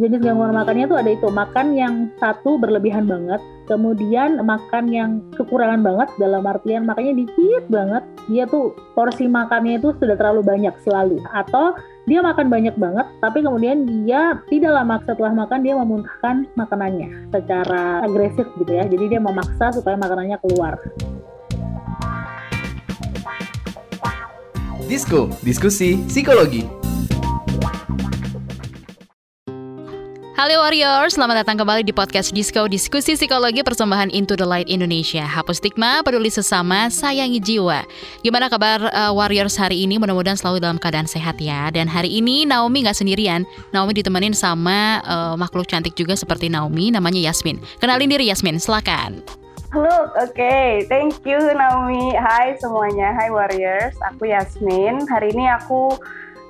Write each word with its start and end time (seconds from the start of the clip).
jenis 0.00 0.24
gangguan 0.24 0.56
makannya 0.56 0.88
tuh 0.88 0.96
ada 0.96 1.12
itu 1.12 1.28
makan 1.28 1.76
yang 1.76 2.08
satu 2.16 2.56
berlebihan 2.56 3.04
banget, 3.04 3.36
kemudian 3.68 4.40
makan 4.40 4.88
yang 4.88 5.20
kekurangan 5.36 5.84
banget 5.84 6.08
dalam 6.16 6.40
artian 6.48 6.88
makannya 6.88 7.20
dikit 7.20 7.68
banget, 7.68 8.00
dia 8.32 8.48
tuh 8.48 8.72
porsi 8.96 9.28
makannya 9.28 9.76
itu 9.76 9.92
sudah 10.00 10.16
terlalu 10.16 10.40
banyak 10.40 10.72
selalu, 10.80 11.20
atau 11.36 11.76
dia 12.08 12.24
makan 12.24 12.48
banyak 12.48 12.72
banget, 12.80 13.06
tapi 13.20 13.44
kemudian 13.44 13.84
dia 13.84 14.40
tidak 14.48 14.72
lama 14.72 14.96
setelah 15.04 15.36
makan 15.36 15.60
dia 15.60 15.76
memuntahkan 15.76 16.48
makanannya 16.56 17.08
secara 17.28 18.00
agresif 18.00 18.48
gitu 18.56 18.72
ya, 18.72 18.88
jadi 18.88 19.04
dia 19.04 19.20
memaksa 19.20 19.76
supaya 19.76 20.00
makanannya 20.00 20.40
keluar. 20.40 20.80
Disko, 24.88 25.30
diskusi 25.44 26.02
psikologi. 26.08 26.66
Halo 30.40 30.64
Warriors, 30.64 31.20
selamat 31.20 31.44
datang 31.44 31.60
kembali 31.60 31.84
di 31.84 31.92
podcast 31.92 32.32
Disco 32.32 32.64
Diskusi 32.64 33.12
Psikologi 33.12 33.60
Persembahan 33.60 34.08
Into 34.08 34.40
the 34.40 34.48
Light 34.48 34.72
Indonesia. 34.72 35.20
Hapus 35.20 35.60
stigma, 35.60 36.00
peduli 36.00 36.32
sesama, 36.32 36.88
sayangi 36.88 37.44
jiwa. 37.44 37.84
Gimana 38.24 38.48
kabar 38.48 38.88
uh, 38.88 39.12
Warriors 39.12 39.60
hari 39.60 39.84
ini? 39.84 40.00
Mudah-mudahan 40.00 40.40
selalu 40.40 40.64
dalam 40.64 40.80
keadaan 40.80 41.04
sehat 41.04 41.36
ya. 41.44 41.68
Dan 41.68 41.92
hari 41.92 42.08
ini 42.08 42.48
Naomi 42.48 42.80
nggak 42.80 42.96
sendirian. 42.96 43.44
Naomi 43.76 43.92
ditemenin 43.92 44.32
sama 44.32 45.04
uh, 45.04 45.36
makhluk 45.36 45.68
cantik 45.68 45.92
juga 45.92 46.16
seperti 46.16 46.48
Naomi, 46.48 46.88
namanya 46.88 47.20
Yasmin. 47.20 47.60
Kenalin 47.76 48.08
diri 48.08 48.32
Yasmin, 48.32 48.56
silakan. 48.56 49.20
Halo, 49.76 50.08
oke, 50.24 50.32
okay. 50.32 50.88
thank 50.88 51.20
you 51.28 51.36
Naomi. 51.36 52.16
Hai 52.16 52.56
semuanya, 52.56 53.12
hai 53.12 53.28
Warriors. 53.28 53.92
Aku 54.08 54.24
Yasmin. 54.24 55.04
Hari 55.04 55.36
ini 55.36 55.52
aku 55.52 56.00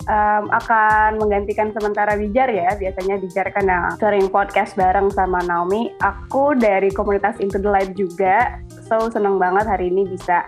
um, 0.06 0.44
akan 0.48 1.18
menggantikan 1.20 1.74
sementara 1.74 2.16
Bijar 2.16 2.48
ya. 2.48 2.72
Biasanya 2.78 3.20
Bijar 3.20 3.50
kan 3.52 3.66
yang 3.66 3.84
sering 3.98 4.30
podcast 4.32 4.78
bareng 4.78 5.10
sama 5.12 5.42
Naomi. 5.44 5.92
Aku 6.00 6.54
dari 6.56 6.88
komunitas 6.94 7.36
Into 7.42 7.60
the 7.60 7.68
Light 7.68 7.92
juga. 7.98 8.60
So 8.88 9.10
seneng 9.10 9.36
banget 9.36 9.66
hari 9.66 9.90
ini 9.92 10.06
bisa 10.08 10.46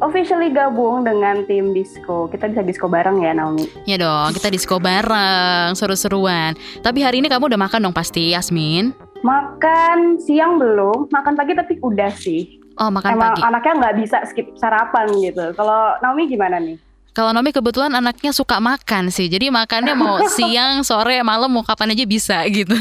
officially 0.00 0.50
gabung 0.50 1.04
dengan 1.04 1.44
tim 1.44 1.76
disco. 1.76 2.26
Kita 2.32 2.48
bisa 2.48 2.64
disco 2.64 2.88
bareng 2.88 3.20
ya 3.20 3.36
Naomi? 3.36 3.68
Ya 3.84 4.00
dong, 4.00 4.32
kita 4.32 4.48
disco 4.48 4.80
bareng, 4.80 5.76
seru-seruan. 5.76 6.56
Tapi 6.80 7.04
hari 7.04 7.20
ini 7.20 7.28
kamu 7.28 7.52
udah 7.52 7.60
makan 7.60 7.88
dong 7.88 7.96
pasti, 7.96 8.32
Yasmin? 8.32 8.96
Makan 9.20 10.16
siang 10.16 10.56
belum, 10.56 11.12
makan 11.12 11.36
pagi 11.36 11.52
tapi 11.52 11.76
udah 11.84 12.08
sih. 12.16 12.56
Oh, 12.80 12.88
makan 12.88 13.12
Emang 13.12 13.36
pagi. 13.36 13.44
anaknya 13.44 13.72
nggak 13.76 13.96
bisa 14.00 14.18
skip 14.24 14.56
sarapan 14.56 15.12
gitu. 15.20 15.52
Kalau 15.52 16.00
Naomi 16.00 16.24
gimana 16.24 16.56
nih? 16.56 16.80
Kalau 17.10 17.34
Nomi 17.34 17.50
kebetulan 17.50 17.90
anaknya 17.90 18.30
suka 18.30 18.62
makan 18.62 19.10
sih, 19.10 19.26
jadi 19.26 19.50
makannya 19.50 19.98
mau 19.98 20.22
siang, 20.36 20.86
sore, 20.86 21.20
malam 21.26 21.50
mau 21.50 21.66
kapan 21.66 21.94
aja 21.94 22.04
bisa 22.06 22.38
gitu. 22.58 22.76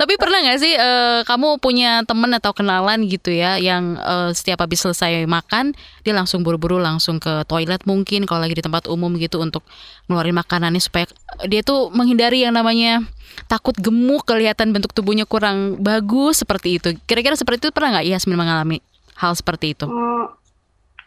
Tapi 0.00 0.16
pernah 0.16 0.40
nggak 0.40 0.58
sih 0.58 0.72
uh, 0.74 1.20
kamu 1.28 1.60
punya 1.60 2.02
temen 2.08 2.32
atau 2.32 2.56
kenalan 2.56 3.04
gitu 3.04 3.28
ya, 3.28 3.60
yang 3.60 4.00
uh, 4.00 4.32
setiap 4.32 4.64
habis 4.64 4.80
selesai 4.80 5.28
makan 5.28 5.76
dia 6.02 6.16
langsung 6.16 6.40
buru-buru 6.40 6.80
langsung 6.80 7.20
ke 7.20 7.44
toilet 7.44 7.84
mungkin 7.84 8.24
kalau 8.24 8.40
lagi 8.40 8.56
di 8.56 8.64
tempat 8.64 8.88
umum 8.88 9.12
gitu 9.20 9.44
untuk 9.44 9.60
ngeluarin 10.08 10.32
makanannya 10.32 10.80
supaya 10.80 11.04
dia 11.44 11.60
tuh 11.60 11.92
menghindari 11.92 12.48
yang 12.48 12.56
namanya 12.56 13.04
takut 13.46 13.76
gemuk, 13.76 14.24
kelihatan 14.24 14.72
bentuk 14.72 14.90
tubuhnya 14.96 15.28
kurang 15.28 15.78
bagus 15.78 16.42
seperti 16.42 16.80
itu. 16.80 16.88
Kira-kira 17.04 17.36
seperti 17.36 17.68
itu 17.68 17.70
pernah 17.70 18.00
nggak 18.00 18.06
Yasmin 18.08 18.38
mengalami 18.40 18.78
hal 19.18 19.36
seperti 19.36 19.76
itu? 19.76 19.86
Hmm, 19.86 20.37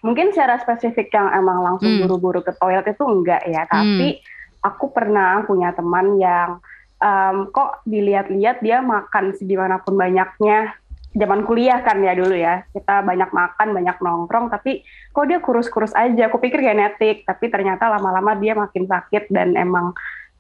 mungkin 0.02 0.34
secara 0.34 0.58
spesifik 0.62 1.14
yang 1.14 1.30
emang 1.34 1.62
langsung 1.62 1.90
hmm. 1.98 2.02
buru-buru 2.06 2.42
ke 2.42 2.54
toilet 2.58 2.86
itu 2.90 3.06
enggak 3.06 3.42
ya 3.46 3.66
tapi 3.70 4.18
hmm. 4.18 4.66
aku 4.66 4.90
pernah 4.90 5.46
punya 5.46 5.74
teman 5.78 6.18
yang 6.18 6.58
um, 7.02 7.50
kok 7.54 7.86
dilihat-lihat 7.86 8.62
dia 8.66 8.82
makan 8.82 9.34
segimanapun 9.38 9.98
banyaknya 9.98 10.74
zaman 11.12 11.44
kuliah 11.44 11.84
kan 11.84 12.00
ya 12.00 12.16
dulu 12.16 12.32
ya 12.32 12.64
kita 12.72 13.04
banyak 13.04 13.30
makan 13.36 13.68
banyak 13.76 13.98
nongkrong 14.00 14.48
tapi 14.48 14.88
kok 15.12 15.28
dia 15.28 15.44
kurus-kurus 15.44 15.92
aja 15.92 16.32
aku 16.32 16.40
pikir 16.40 16.64
genetik 16.64 17.28
tapi 17.28 17.52
ternyata 17.52 17.92
lama-lama 17.92 18.32
dia 18.40 18.56
makin 18.56 18.88
sakit 18.88 19.28
dan 19.28 19.60
emang 19.60 19.92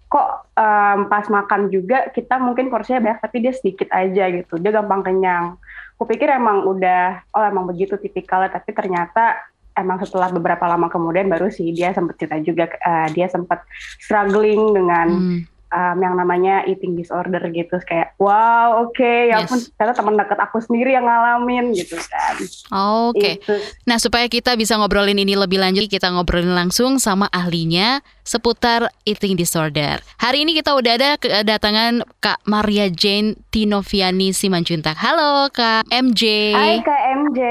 kok 0.07 0.47
um, 0.55 1.11
pas 1.11 1.27
makan 1.27 1.71
juga 1.71 2.07
kita 2.15 2.39
mungkin 2.39 2.71
porsinya 2.71 3.03
banyak 3.03 3.19
tapi 3.19 3.37
dia 3.43 3.53
sedikit 3.55 3.91
aja 3.91 4.31
gitu 4.31 4.59
dia 4.59 4.71
gampang 4.71 5.03
kenyang 5.03 5.59
aku 5.99 6.03
pikir 6.07 6.31
emang 6.31 6.63
udah 6.63 7.19
oh 7.35 7.43
emang 7.43 7.67
begitu 7.67 7.99
tipikalnya 7.99 8.55
tapi 8.55 8.71
ternyata 8.71 9.50
emang 9.77 10.03
setelah 10.03 10.31
beberapa 10.31 10.67
lama 10.67 10.91
kemudian 10.91 11.31
baru 11.31 11.47
sih 11.47 11.71
dia 11.71 11.95
sempat 11.95 12.19
cerita 12.19 12.37
juga 12.43 12.65
uh, 12.83 13.07
dia 13.11 13.27
sempat 13.31 13.63
struggling 13.99 14.75
dengan 14.75 15.07
hmm. 15.09 15.39
Um, 15.71 15.97
yang 16.03 16.13
namanya 16.19 16.67
eating 16.67 16.93
disorder 16.93 17.41
gitu 17.49 17.79
kayak 17.87 18.13
wow 18.19 18.85
oke 18.85 18.93
okay, 18.93 19.31
ya 19.31 19.41
yes. 19.41 19.49
pun 19.49 19.59
ternyata 19.79 19.95
teman 19.97 20.15
dekat 20.19 20.39
aku 20.43 20.57
sendiri 20.59 20.93
yang 20.93 21.07
ngalamin 21.07 21.71
gitu 21.73 21.97
kan. 21.97 22.35
Oke. 23.09 23.41
Okay. 23.41 23.59
Nah 23.87 23.97
supaya 23.97 24.27
kita 24.27 24.53
bisa 24.59 24.75
ngobrolin 24.77 25.17
ini 25.17 25.33
lebih 25.33 25.57
lanjut 25.57 25.87
kita 25.87 26.11
ngobrolin 26.11 26.53
langsung 26.53 26.99
sama 26.99 27.31
ahlinya 27.31 28.03
seputar 28.21 28.87
eating 29.03 29.33
disorder. 29.35 29.99
Hari 30.21 30.45
ini 30.45 30.53
kita 30.53 30.77
udah 30.77 30.93
ada 30.95 31.09
kedatangan 31.17 32.05
Kak 32.21 32.45
Maria 32.45 32.87
Jane 32.87 33.35
Tinoviani 33.49 34.31
Simanjuntak. 34.31 34.95
Halo 34.95 35.49
Kak 35.49 35.89
MJ. 35.89 36.53
Hai 36.55 36.79
Kak 36.85 37.01
MJ. 37.25 37.41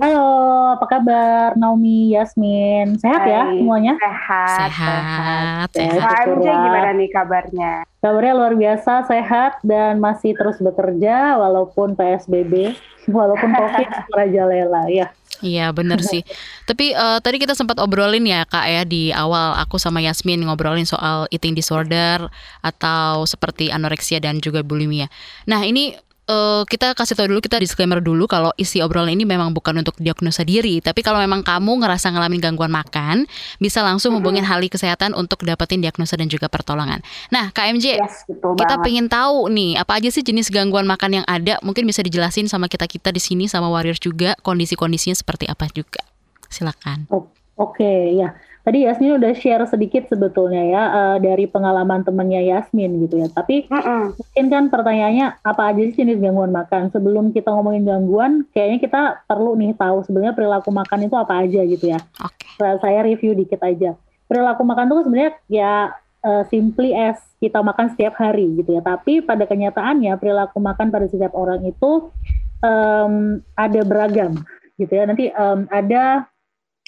Halo, 0.00 0.30
apa 0.78 0.86
kabar 0.88 1.58
Naomi, 1.58 2.14
Yasmin? 2.14 2.96
Sehat 2.96 3.26
ya 3.26 3.44
Hai. 3.44 3.58
ya 3.58 3.60
semuanya? 3.60 3.94
Sehat. 3.98 4.58
Sehat. 4.58 5.68
sehat. 5.74 6.00
Kak 6.00 6.20
MJ 6.38 6.46
gimana 6.48 6.90
nih 6.96 7.08
kabarnya? 7.12 7.61
Kabarnya 8.02 8.34
luar 8.34 8.54
biasa, 8.58 9.06
sehat 9.06 9.62
dan 9.62 10.02
masih 10.02 10.34
terus 10.34 10.58
bekerja 10.58 11.38
walaupun 11.38 11.94
PSBB, 11.94 12.74
walaupun 13.18 13.50
COVID 13.54 13.88
merajalela 14.10 14.82
ya. 14.90 15.06
Iya 15.42 15.74
bener 15.74 16.00
sih. 16.10 16.22
Tapi 16.64 16.94
uh, 16.94 17.18
tadi 17.18 17.42
kita 17.42 17.58
sempat 17.58 17.82
obrolin 17.82 18.24
ya 18.24 18.46
kak 18.46 18.66
ya 18.66 18.82
di 18.86 19.10
awal 19.10 19.58
aku 19.58 19.76
sama 19.76 19.98
Yasmin 19.98 20.46
ngobrolin 20.46 20.86
soal 20.86 21.26
eating 21.34 21.52
disorder 21.52 22.30
atau 22.62 23.26
seperti 23.26 23.68
anoreksia 23.74 24.22
dan 24.22 24.38
juga 24.38 24.62
bulimia. 24.62 25.10
Nah 25.50 25.60
ini 25.66 25.98
uh, 26.32 26.62
kita 26.64 26.96
kasih 26.96 27.12
tahu 27.12 27.28
dulu 27.36 27.40
kita 27.44 27.60
disclaimer 27.60 28.00
dulu 28.00 28.24
kalau 28.24 28.48
isi 28.56 28.80
obrolan 28.80 29.12
ini 29.12 29.28
memang 29.28 29.52
bukan 29.52 29.84
untuk 29.84 29.94
diagnosa 30.00 30.42
diri, 30.42 30.80
tapi 30.80 31.04
kalau 31.04 31.20
memang 31.20 31.44
kamu 31.44 31.84
ngerasa 31.84 32.08
ngalamin 32.08 32.40
gangguan 32.40 32.72
makan, 32.72 33.28
bisa 33.60 33.84
langsung 33.84 34.16
hubungin 34.16 34.42
Hali 34.42 34.72
Kesehatan 34.72 35.12
untuk 35.12 35.44
dapetin 35.44 35.84
diagnosa 35.84 36.16
dan 36.16 36.32
juga 36.32 36.48
pertolongan. 36.48 37.04
Nah, 37.28 37.52
KMJ, 37.52 38.00
yes, 38.00 38.24
kita 38.26 38.48
banget. 38.56 38.80
pengen 38.80 39.06
tahu 39.12 39.52
nih 39.52 39.76
apa 39.76 40.00
aja 40.00 40.08
sih 40.08 40.24
jenis 40.24 40.48
gangguan 40.48 40.88
makan 40.88 41.22
yang 41.22 41.26
ada? 41.28 41.60
Mungkin 41.60 41.84
bisa 41.84 42.00
dijelasin 42.00 42.48
sama 42.48 42.72
kita 42.72 42.88
kita 42.88 43.12
di 43.12 43.20
sini 43.20 43.44
sama 43.46 43.68
Warriors 43.68 44.00
juga 44.00 44.32
kondisi-kondisinya 44.40 45.14
seperti 45.14 45.44
apa 45.46 45.68
juga. 45.68 46.00
Silakan. 46.48 47.08
Oke, 47.12 47.28
okay, 47.56 48.16
ya. 48.16 48.32
Tadi 48.62 48.86
Yasmin 48.86 49.18
udah 49.18 49.34
share 49.34 49.66
sedikit 49.66 50.06
sebetulnya 50.06 50.62
ya 50.62 50.82
uh, 50.86 51.16
dari 51.18 51.50
pengalaman 51.50 52.06
temennya 52.06 52.38
Yasmin 52.46 53.02
gitu 53.02 53.18
ya. 53.18 53.26
Tapi 53.26 53.66
-uh. 53.66 54.14
mungkin 54.14 54.46
kan 54.54 54.64
pertanyaannya 54.70 55.42
apa 55.42 55.62
aja 55.74 55.82
sih 55.82 55.98
jenis 55.98 56.22
gangguan 56.22 56.54
makan? 56.54 56.94
Sebelum 56.94 57.34
kita 57.34 57.50
ngomongin 57.50 57.82
gangguan, 57.82 58.46
kayaknya 58.54 58.78
kita 58.78 59.00
perlu 59.26 59.58
nih 59.58 59.74
tahu 59.74 60.06
sebenarnya 60.06 60.34
perilaku 60.38 60.70
makan 60.70 61.10
itu 61.10 61.16
apa 61.18 61.42
aja 61.42 61.60
gitu 61.66 61.90
ya. 61.90 61.98
Okay. 62.22 62.78
Saya 62.78 63.02
review 63.02 63.34
dikit 63.34 63.58
aja. 63.66 63.98
Perilaku 64.30 64.62
makan 64.62 64.86
itu 64.94 65.10
sebenarnya 65.10 65.32
ya 65.50 65.74
uh, 66.22 66.42
simply 66.46 66.94
as 66.94 67.18
kita 67.42 67.58
makan 67.58 67.90
setiap 67.98 68.14
hari 68.14 68.46
gitu 68.62 68.78
ya. 68.78 68.82
Tapi 68.86 69.26
pada 69.26 69.42
kenyataannya 69.42 70.14
perilaku 70.22 70.62
makan 70.62 70.94
pada 70.94 71.10
setiap 71.10 71.34
orang 71.34 71.66
itu 71.66 72.14
um, 72.62 73.42
ada 73.58 73.80
beragam 73.82 74.38
gitu 74.78 74.92
ya. 74.94 75.02
Nanti 75.02 75.34
um, 75.34 75.66
ada 75.66 76.30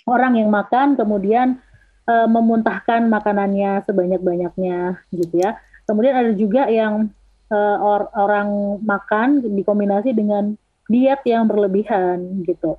orang 0.06 0.38
yang 0.38 0.52
makan 0.52 0.94
kemudian 0.94 1.63
uh, 2.08 2.28
memuntahkan 2.28 3.06
makanannya 3.08 3.84
sebanyak-banyaknya 3.84 5.00
gitu 5.12 5.34
ya. 5.40 5.56
Kemudian 5.84 6.14
ada 6.16 6.32
juga 6.32 6.68
yang 6.72 7.12
uh, 7.52 7.76
or 7.80 8.08
orang 8.16 8.80
makan 8.84 9.44
dikombinasi 9.44 10.16
dengan 10.16 10.56
diet 10.88 11.20
yang 11.24 11.48
berlebihan 11.48 12.44
gitu. 12.44 12.76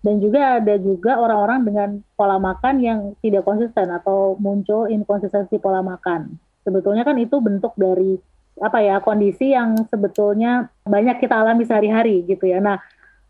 Dan 0.00 0.16
juga 0.16 0.56
ada 0.56 0.80
juga 0.80 1.20
orang-orang 1.20 1.60
dengan 1.68 1.88
pola 2.16 2.40
makan 2.40 2.80
yang 2.80 2.98
tidak 3.20 3.44
konsisten 3.44 3.92
atau 3.92 4.32
muncul 4.40 4.88
inkonsistensi 4.88 5.60
pola 5.60 5.84
makan. 5.84 6.40
Sebetulnya 6.64 7.04
kan 7.04 7.20
itu 7.20 7.36
bentuk 7.36 7.76
dari 7.76 8.16
apa 8.60 8.80
ya 8.80 9.00
kondisi 9.00 9.52
yang 9.52 9.76
sebetulnya 9.88 10.68
banyak 10.88 11.20
kita 11.20 11.36
alami 11.36 11.68
sehari-hari 11.68 12.24
gitu 12.24 12.48
ya. 12.48 12.64
Nah, 12.64 12.80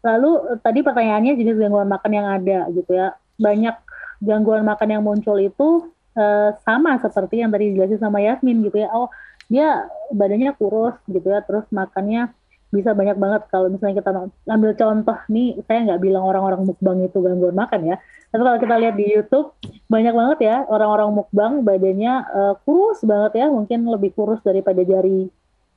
lalu 0.06 0.58
tadi 0.62 0.86
pertanyaannya 0.86 1.38
jenis 1.38 1.58
gangguan 1.58 1.90
makan 1.90 2.12
yang 2.14 2.26
ada 2.38 2.70
gitu 2.70 2.94
ya. 2.94 3.18
Banyak 3.40 3.76
gangguan 4.20 4.62
makan 4.62 4.88
yang 5.00 5.02
muncul 5.02 5.36
itu 5.40 5.90
uh, 6.14 6.50
sama 6.62 7.00
seperti 7.00 7.40
yang 7.40 7.50
tadi 7.50 7.72
dijelasin 7.72 8.00
sama 8.00 8.20
Yasmin 8.20 8.62
gitu 8.68 8.84
ya. 8.84 8.88
Oh, 8.92 9.08
dia 9.50 9.90
badannya 10.14 10.54
kurus 10.54 10.94
gitu 11.10 11.26
ya, 11.26 11.42
terus 11.42 11.66
makannya 11.74 12.30
bisa 12.70 12.94
banyak 12.94 13.18
banget. 13.18 13.42
Kalau 13.50 13.66
misalnya 13.66 13.98
kita 13.98 14.10
ambil 14.46 14.70
contoh 14.78 15.18
nih 15.26 15.58
saya 15.66 15.90
nggak 15.90 16.00
bilang 16.06 16.22
orang-orang 16.22 16.70
mukbang 16.70 17.02
itu 17.02 17.18
gangguan 17.18 17.56
makan 17.58 17.80
ya. 17.82 17.96
Tapi 18.30 18.42
kalau 18.46 18.58
kita 18.62 18.74
lihat 18.78 18.94
di 18.94 19.06
YouTube 19.10 19.58
banyak 19.90 20.14
banget 20.14 20.38
ya 20.46 20.56
orang-orang 20.70 21.10
mukbang 21.10 21.52
badannya 21.66 22.14
uh, 22.30 22.54
kurus 22.62 23.02
banget 23.02 23.42
ya. 23.42 23.46
Mungkin 23.50 23.90
lebih 23.90 24.14
kurus 24.14 24.38
daripada 24.46 24.86
jari 24.86 25.26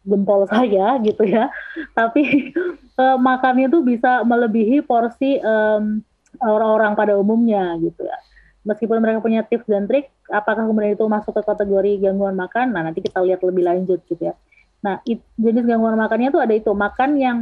jempol 0.05 0.45
saya 0.53 1.01
gitu 1.01 1.25
ya. 1.25 1.49
Tapi 1.97 2.53
uh, 3.01 3.17
makannya 3.27 3.73
itu 3.73 3.81
bisa 3.81 4.21
melebihi 4.21 4.85
porsi 4.85 5.41
um, 5.41 6.05
orang-orang 6.45 6.93
pada 6.93 7.17
umumnya 7.17 7.73
gitu 7.81 8.05
ya 8.05 8.17
meskipun 8.63 9.03
mereka 9.03 9.19
punya 9.19 9.43
tips 9.43 9.67
dan 9.67 9.85
trik 9.85 10.11
apakah 10.31 10.67
kemudian 10.67 10.95
itu 10.95 11.05
masuk 11.07 11.35
ke 11.35 11.43
kategori 11.43 11.91
gangguan 12.03 12.35
makan? 12.35 12.71
Nah 12.71 12.87
nanti 12.87 13.03
kita 13.03 13.19
lihat 13.19 13.43
lebih 13.43 13.63
lanjut 13.67 13.99
gitu 14.07 14.31
ya. 14.31 14.35
Nah 14.83 14.99
it, 15.03 15.23
jenis 15.35 15.67
gangguan 15.67 15.99
makannya 15.99 16.31
itu 16.31 16.39
ada 16.39 16.53
itu 16.55 16.71
makan 16.71 17.19
yang 17.19 17.37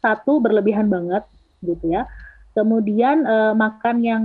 satu 0.00 0.40
berlebihan 0.40 0.88
banget 0.88 1.24
gitu 1.60 1.92
ya. 1.92 2.08
Kemudian 2.56 3.24
uh, 3.28 3.52
makan 3.52 3.96
yang 4.00 4.22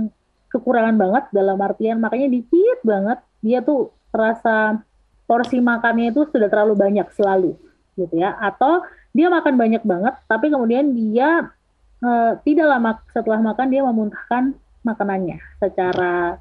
kekurangan 0.48 0.96
banget 0.96 1.24
dalam 1.32 1.56
artian 1.60 2.00
makanya 2.00 2.28
dikit 2.32 2.80
banget 2.84 3.20
dia 3.40 3.64
tuh 3.64 3.92
terasa 4.12 4.80
porsi 5.24 5.60
makannya 5.64 6.12
itu 6.12 6.28
sudah 6.28 6.48
terlalu 6.48 6.76
banyak 6.76 7.08
selalu 7.12 7.56
gitu 7.96 8.16
ya. 8.16 8.36
Atau 8.40 8.84
dia 9.12 9.28
makan 9.28 9.60
banyak 9.60 9.84
banget 9.84 10.16
tapi 10.24 10.48
kemudian 10.48 10.96
dia 10.96 11.52
uh, 12.00 12.32
tidak 12.40 12.66
lama 12.68 12.96
setelah 13.12 13.40
makan 13.40 13.68
dia 13.68 13.84
memuntahkan 13.84 14.56
makanannya 14.82 15.38
secara 15.58 16.38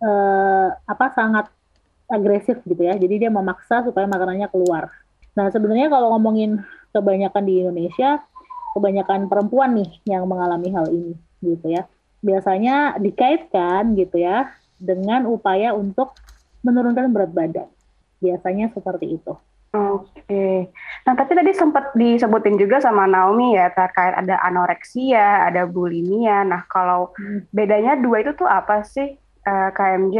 uh, 0.00 0.68
apa 0.86 1.06
sangat 1.16 1.48
agresif 2.12 2.60
gitu 2.68 2.84
ya. 2.84 2.94
Jadi 2.96 3.26
dia 3.26 3.30
memaksa 3.32 3.82
supaya 3.84 4.04
makanannya 4.04 4.48
keluar. 4.52 4.92
Nah 5.32 5.48
sebenarnya 5.48 5.88
kalau 5.88 6.12
ngomongin 6.16 6.60
kebanyakan 6.92 7.44
di 7.48 7.64
Indonesia 7.64 8.20
kebanyakan 8.76 9.28
perempuan 9.28 9.76
nih 9.76 9.90
yang 10.08 10.24
mengalami 10.28 10.68
hal 10.72 10.86
ini 10.92 11.14
gitu 11.40 11.66
ya. 11.72 11.88
Biasanya 12.22 13.00
dikaitkan 13.00 13.98
gitu 13.98 14.20
ya 14.20 14.52
dengan 14.78 15.26
upaya 15.26 15.74
untuk 15.74 16.14
menurunkan 16.62 17.10
berat 17.10 17.32
badan. 17.34 17.68
Biasanya 18.22 18.70
seperti 18.70 19.18
itu. 19.18 19.34
Oke. 19.72 20.68
Nah, 21.08 21.14
tapi 21.16 21.32
tadi 21.32 21.56
sempat 21.56 21.96
disebutin 21.96 22.60
juga 22.60 22.76
sama 22.84 23.08
Naomi 23.08 23.56
ya 23.56 23.72
terkait 23.72 24.12
ada 24.12 24.36
anoreksia, 24.44 25.48
ada 25.48 25.64
bulimia. 25.64 26.44
Nah, 26.44 26.68
kalau 26.68 27.16
hmm. 27.16 27.48
bedanya 27.56 27.96
dua 27.96 28.20
itu 28.20 28.36
tuh 28.36 28.44
apa 28.44 28.84
sih 28.84 29.16
uh, 29.48 29.48
eh, 29.48 29.70
KMJ? 29.72 30.16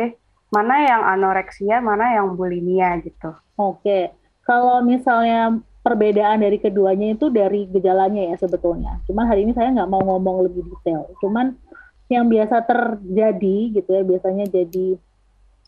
Mana 0.56 0.84
yang 0.88 1.04
anoreksia, 1.04 1.84
mana 1.84 2.16
yang 2.16 2.32
bulimia 2.32 2.96
gitu? 3.04 3.36
Oke. 3.60 4.16
Kalau 4.48 4.80
misalnya 4.80 5.60
perbedaan 5.84 6.40
dari 6.40 6.56
keduanya 6.56 7.12
itu 7.12 7.28
dari 7.28 7.68
gejalanya 7.68 8.32
ya 8.32 8.36
sebetulnya. 8.40 9.04
Cuman 9.04 9.28
hari 9.28 9.44
ini 9.44 9.52
saya 9.52 9.68
nggak 9.68 9.90
mau 9.92 10.00
ngomong 10.00 10.48
lebih 10.48 10.64
detail. 10.64 11.12
Cuman 11.20 11.60
yang 12.08 12.24
biasa 12.24 12.64
terjadi 12.64 13.56
gitu 13.76 13.90
ya, 13.90 14.02
biasanya 14.04 14.48
jadi 14.48 14.96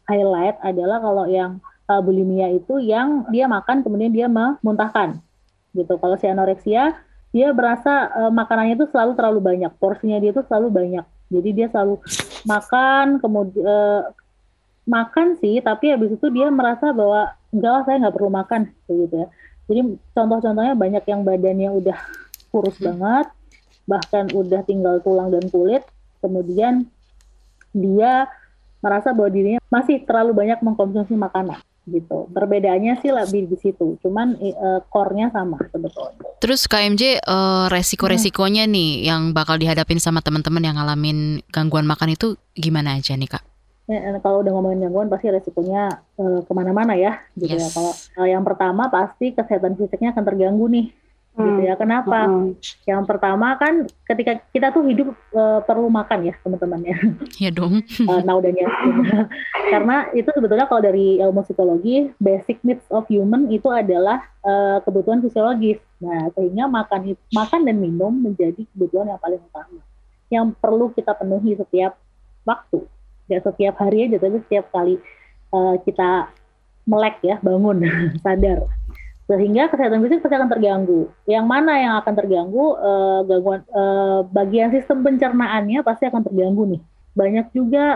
highlight 0.09 0.57
adalah 0.65 1.05
kalau 1.05 1.25
yang 1.29 1.61
uh, 1.89 2.03
bulimia 2.03 2.53
itu 2.53 2.81
yang 2.81 3.29
dia 3.29 3.45
makan 3.49 3.85
kemudian 3.85 4.13
dia 4.13 4.27
memuntahkan 4.29 5.21
gitu. 5.75 5.99
Kalau 5.99 6.17
si 6.17 6.27
anoreksia 6.31 6.97
dia 7.35 7.51
berasa 7.51 8.09
uh, 8.15 8.33
makanannya 8.33 8.79
itu 8.79 8.87
selalu 8.95 9.13
terlalu 9.19 9.41
banyak, 9.43 9.73
porsinya 9.83 10.23
dia 10.23 10.31
itu 10.31 10.43
selalu 10.47 10.71
banyak. 10.71 11.05
Jadi 11.35 11.49
dia 11.51 11.67
selalu 11.73 11.99
makan 12.47 13.19
kemudian 13.19 13.65
uh, 13.67 14.03
makan 14.87 15.35
sih, 15.41 15.59
tapi 15.65 15.91
habis 15.91 16.15
itu 16.15 16.27
dia 16.31 16.47
merasa 16.53 16.95
bahwa 16.95 17.35
enggak 17.51 17.73
lah 17.73 17.83
saya 17.89 17.97
nggak 18.07 18.15
perlu 18.15 18.31
makan 18.31 18.61
gitu 18.87 19.15
ya. 19.19 19.29
Jadi 19.65 19.81
contoh-contohnya 20.13 20.75
banyak 20.77 21.05
yang 21.09 21.21
badannya 21.25 21.71
udah 21.73 21.99
kurus 22.53 22.77
banget, 22.79 23.27
bahkan 23.89 24.29
udah 24.31 24.61
tinggal 24.63 25.01
tulang 25.01 25.33
dan 25.33 25.49
kulit, 25.49 25.83
kemudian 26.21 26.87
dia 27.75 28.29
merasa 28.85 29.11
bahwa 29.17 29.33
dirinya 29.33 29.61
masih 29.73 30.05
terlalu 30.05 30.37
banyak 30.37 30.61
mengkonsumsi 30.61 31.17
makanan 31.17 31.59
gitu. 31.85 32.29
Perbedaannya 32.33 33.01
sih 33.05 33.13
lebih 33.13 33.49
di 33.49 33.57
situ, 33.61 34.01
cuman 34.01 34.37
uh, 34.41 34.81
core-nya 34.89 35.29
sama 35.31 35.61
sebetulnya. 35.69 36.17
Terus 36.41 36.65
KMJ 36.65 37.25
uh, 37.25 37.67
resiko-resikonya 37.69 38.65
hmm. 38.65 38.73
nih 38.73 38.91
yang 39.05 39.23
bakal 39.37 39.61
dihadapin 39.61 40.01
sama 40.01 40.25
teman-teman 40.25 40.65
yang 40.65 40.77
ngalamin 40.81 41.45
gangguan 41.53 41.85
makan 41.85 42.17
itu 42.17 42.41
gimana 42.57 42.97
aja 42.97 43.13
nih 43.15 43.29
kak? 43.29 43.45
Ya, 43.85 44.17
kalau 44.25 44.41
udah 44.41 44.53
ngomongin 44.57 44.89
gangguan 44.89 45.13
pasti 45.13 45.29
resikonya 45.29 46.01
uh, 46.17 46.41
ke 46.41 46.53
mana-mana 46.57 46.97
ya, 46.97 47.21
gitu 47.37 47.53
ya. 47.53 47.61
yes. 47.61 47.69
ya. 47.69 47.71
Kalau 47.77 47.93
uh, 47.93 48.29
yang 48.29 48.43
pertama 48.43 48.89
pasti 48.89 49.37
kesehatan 49.37 49.77
fisiknya 49.77 50.17
akan 50.17 50.25
terganggu 50.25 50.65
nih 50.73 50.89
gitu 51.35 51.61
hmm. 51.61 51.67
ya. 51.67 51.75
Kenapa? 51.75 52.31
Hmm. 52.31 52.55
Yang 52.87 53.03
pertama 53.11 53.59
kan 53.59 53.75
ketika 54.07 54.39
kita 54.55 54.71
tuh 54.71 54.87
hidup 54.87 55.11
uh, 55.35 55.61
perlu 55.67 55.91
makan 55.91 56.31
ya 56.31 56.35
teman-teman 56.41 56.81
ya. 56.87 56.97
Iya 57.43 57.51
dong. 57.51 57.83
uh, 57.83 58.23
now 58.29 58.39
dan 58.39 58.55
ya. 58.55 58.71
Karena 59.75 60.07
itu 60.15 60.31
sebetulnya 60.31 60.71
kalau 60.71 60.83
dari 60.87 61.19
ilmu 61.19 61.43
psikologi 61.43 62.15
basic 62.23 62.63
needs 62.63 62.87
of 62.95 63.03
human 63.11 63.51
itu 63.51 63.67
adalah 63.67 64.23
uh, 64.47 64.79
kebutuhan 64.87 65.19
fisiologis. 65.27 65.83
Nah 65.99 66.31
sehingga 66.39 66.71
makan 66.71 67.19
makan 67.35 67.61
dan 67.67 67.77
minum 67.83 68.15
menjadi 68.15 68.63
kebutuhan 68.71 69.11
yang 69.11 69.21
paling 69.21 69.43
utama 69.43 69.83
yang 70.33 70.51
perlu 70.57 70.95
kita 70.95 71.13
penuhi 71.19 71.59
setiap 71.59 71.99
waktu. 72.47 72.87
Ya 73.27 73.43
setiap 73.43 73.75
hari 73.83 74.07
aja 74.07 74.23
tapi 74.23 74.39
setiap 74.47 74.71
kali 74.71 75.03
uh, 75.51 75.83
kita 75.83 76.31
melek 76.85 77.17
ya 77.25 77.41
bangun 77.41 77.81
sadar 78.25 78.69
sehingga 79.25 79.73
kesehatan 79.73 80.05
fisik 80.05 80.21
pasti 80.21 80.37
akan 80.37 80.50
terganggu. 80.53 81.09
Yang 81.25 81.44
mana 81.49 81.73
yang 81.81 81.94
akan 82.05 82.15
terganggu 82.15 82.76
uh, 82.76 83.21
gangguan 83.25 83.65
uh, 83.73 84.21
bagian 84.29 84.69
sistem 84.69 85.00
pencernaannya 85.00 85.81
pasti 85.81 86.05
akan 86.09 86.23
terganggu 86.25 86.76
nih. 86.76 86.82
Banyak 87.15 87.47
juga 87.55 87.94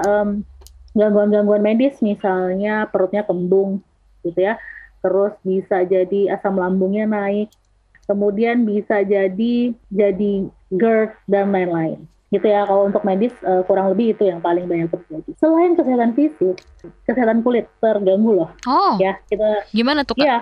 gangguan-gangguan 0.94 1.62
medis 1.62 1.98
misalnya 2.00 2.86
perutnya 2.88 3.26
kembung 3.26 3.84
gitu 4.24 4.40
ya. 4.40 4.56
Terus 5.04 5.34
bisa 5.44 5.84
jadi 5.84 6.32
asam 6.32 6.56
lambungnya 6.56 7.04
naik. 7.04 7.52
Kemudian 8.08 8.64
bisa 8.64 9.04
jadi 9.04 9.76
jadi 9.92 10.32
GERD 10.72 11.12
dan 11.28 11.52
lain-lain 11.52 12.08
gitu 12.28 12.44
ya 12.44 12.68
kalau 12.68 12.84
untuk 12.84 13.00
medis 13.08 13.32
uh, 13.40 13.64
kurang 13.64 13.88
lebih 13.88 14.12
itu 14.12 14.28
yang 14.28 14.44
paling 14.44 14.68
banyak 14.68 14.92
terjadi 14.92 15.32
selain 15.40 15.72
kesehatan 15.72 16.12
fisik 16.12 16.60
kesehatan 17.08 17.40
kulit 17.40 17.64
terganggu 17.80 18.44
loh 18.44 18.50
oh 18.68 19.00
ya 19.00 19.16
kita 19.32 19.64
gimana 19.72 20.04
tuh 20.04 20.12
kak? 20.12 20.28
ya 20.28 20.38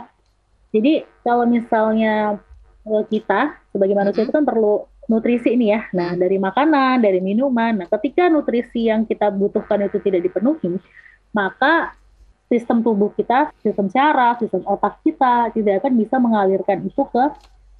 jadi 0.70 1.06
kalau 1.22 1.44
misalnya 1.46 2.38
eh, 2.86 3.04
kita 3.10 3.58
sebagai 3.70 3.94
manusia 3.94 4.26
itu 4.26 4.34
kan 4.34 4.46
perlu 4.46 4.86
nutrisi 5.06 5.54
ini 5.54 5.70
ya. 5.70 5.86
Nah, 5.94 6.18
dari 6.18 6.36
makanan, 6.36 7.02
dari 7.02 7.22
minuman. 7.22 7.82
Nah, 7.82 7.88
ketika 7.98 8.26
nutrisi 8.26 8.90
yang 8.90 9.06
kita 9.06 9.30
butuhkan 9.30 9.86
itu 9.86 10.02
tidak 10.02 10.26
dipenuhi, 10.26 10.82
maka 11.30 11.94
sistem 12.46 12.82
tubuh 12.82 13.10
kita, 13.14 13.50
sistem 13.62 13.90
syaraf, 13.90 14.38
sistem 14.38 14.62
otak 14.66 15.02
kita 15.02 15.50
tidak 15.54 15.82
akan 15.82 15.92
bisa 15.98 16.16
mengalirkan 16.18 16.78
itu 16.86 17.02
ke 17.10 17.24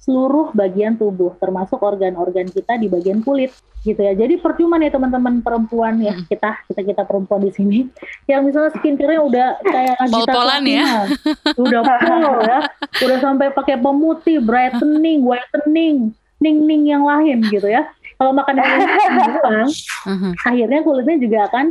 seluruh 0.01 0.55
bagian 0.55 0.95
tubuh, 0.95 1.35
termasuk 1.41 1.81
organ-organ 1.83 2.47
kita 2.47 2.79
di 2.79 2.87
bagian 2.87 3.19
kulit, 3.25 3.51
gitu 3.87 4.01
ya. 4.03 4.13
Jadi 4.13 4.39
percuma 4.41 4.75
nih 4.75 4.91
teman-teman 4.91 5.39
perempuan 5.39 5.99
ya 6.03 6.15
hmm. 6.15 6.27
kita 6.27 6.59
kita 6.67 6.81
kita 6.83 7.01
perempuan 7.07 7.43
di 7.43 7.51
sini, 7.55 7.79
yang 8.27 8.43
misalnya 8.43 8.75
skincare-nya 8.75 9.21
udah 9.23 9.47
kayak 9.63 9.97
pol-polan 10.11 10.63
ya, 10.67 10.85
udah 11.63 11.81
pol 11.83 12.35
ya, 12.43 12.59
udah 13.07 13.17
sampai 13.23 13.47
pakai 13.55 13.75
pemutih, 13.79 14.43
brightening, 14.43 15.23
whitening, 15.23 16.11
ning-ning 16.43 16.83
yang 16.89 17.03
lain 17.07 17.47
gitu 17.47 17.67
ya. 17.71 17.87
Kalau 18.17 18.33
makan 18.33 18.57
yang 18.57 18.81
buang, 19.37 19.69
uh-huh. 19.69 20.33
akhirnya 20.41 20.79
kulitnya 20.81 21.17
juga 21.21 21.39
akan 21.53 21.65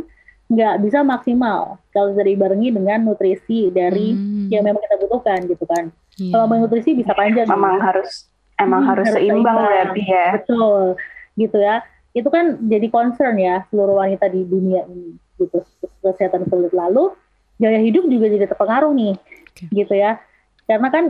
nggak 0.47 0.75
bisa 0.79 1.03
maksimal 1.03 1.75
kalau 1.91 2.15
dibarengi 2.15 2.71
dengan 2.71 3.03
nutrisi 3.03 3.67
dari 3.67 4.15
hmm. 4.15 4.47
yang 4.47 4.63
memang 4.63 4.79
kita 4.79 4.95
butuhkan 5.03 5.43
gitu 5.43 5.67
kan. 5.67 5.91
Yeah. 6.17 6.33
Kalau 6.33 6.45
nutrisi 6.57 6.97
bisa 6.97 7.13
panjang. 7.13 7.45
Memang 7.45 7.77
harus 7.81 8.25
emang 8.57 8.81
hmm, 8.83 8.89
harus, 8.89 9.05
harus 9.09 9.21
seimbang 9.21 9.57
berarti 9.57 10.01
ya. 10.01 10.27
Betul, 10.41 10.97
gitu 11.37 11.57
ya. 11.61 11.85
Itu 12.17 12.29
kan 12.33 12.57
jadi 12.65 12.89
concern 12.89 13.37
ya 13.37 13.65
seluruh 13.69 14.01
wanita 14.01 14.25
di 14.33 14.41
dunia 14.41 14.83
ini 14.89 15.21
gitu 15.37 15.61
kesehatan 16.01 16.49
kulit 16.49 16.73
lalu 16.73 17.13
gaya 17.61 17.79
hidup 17.81 18.05
juga 18.09 18.29
jadi 18.29 18.45
terpengaruh 18.49 18.91
nih 18.93 19.13
okay. 19.53 19.65
gitu 19.73 19.93
ya 19.93 20.21
karena 20.65 20.87
kan 20.89 21.05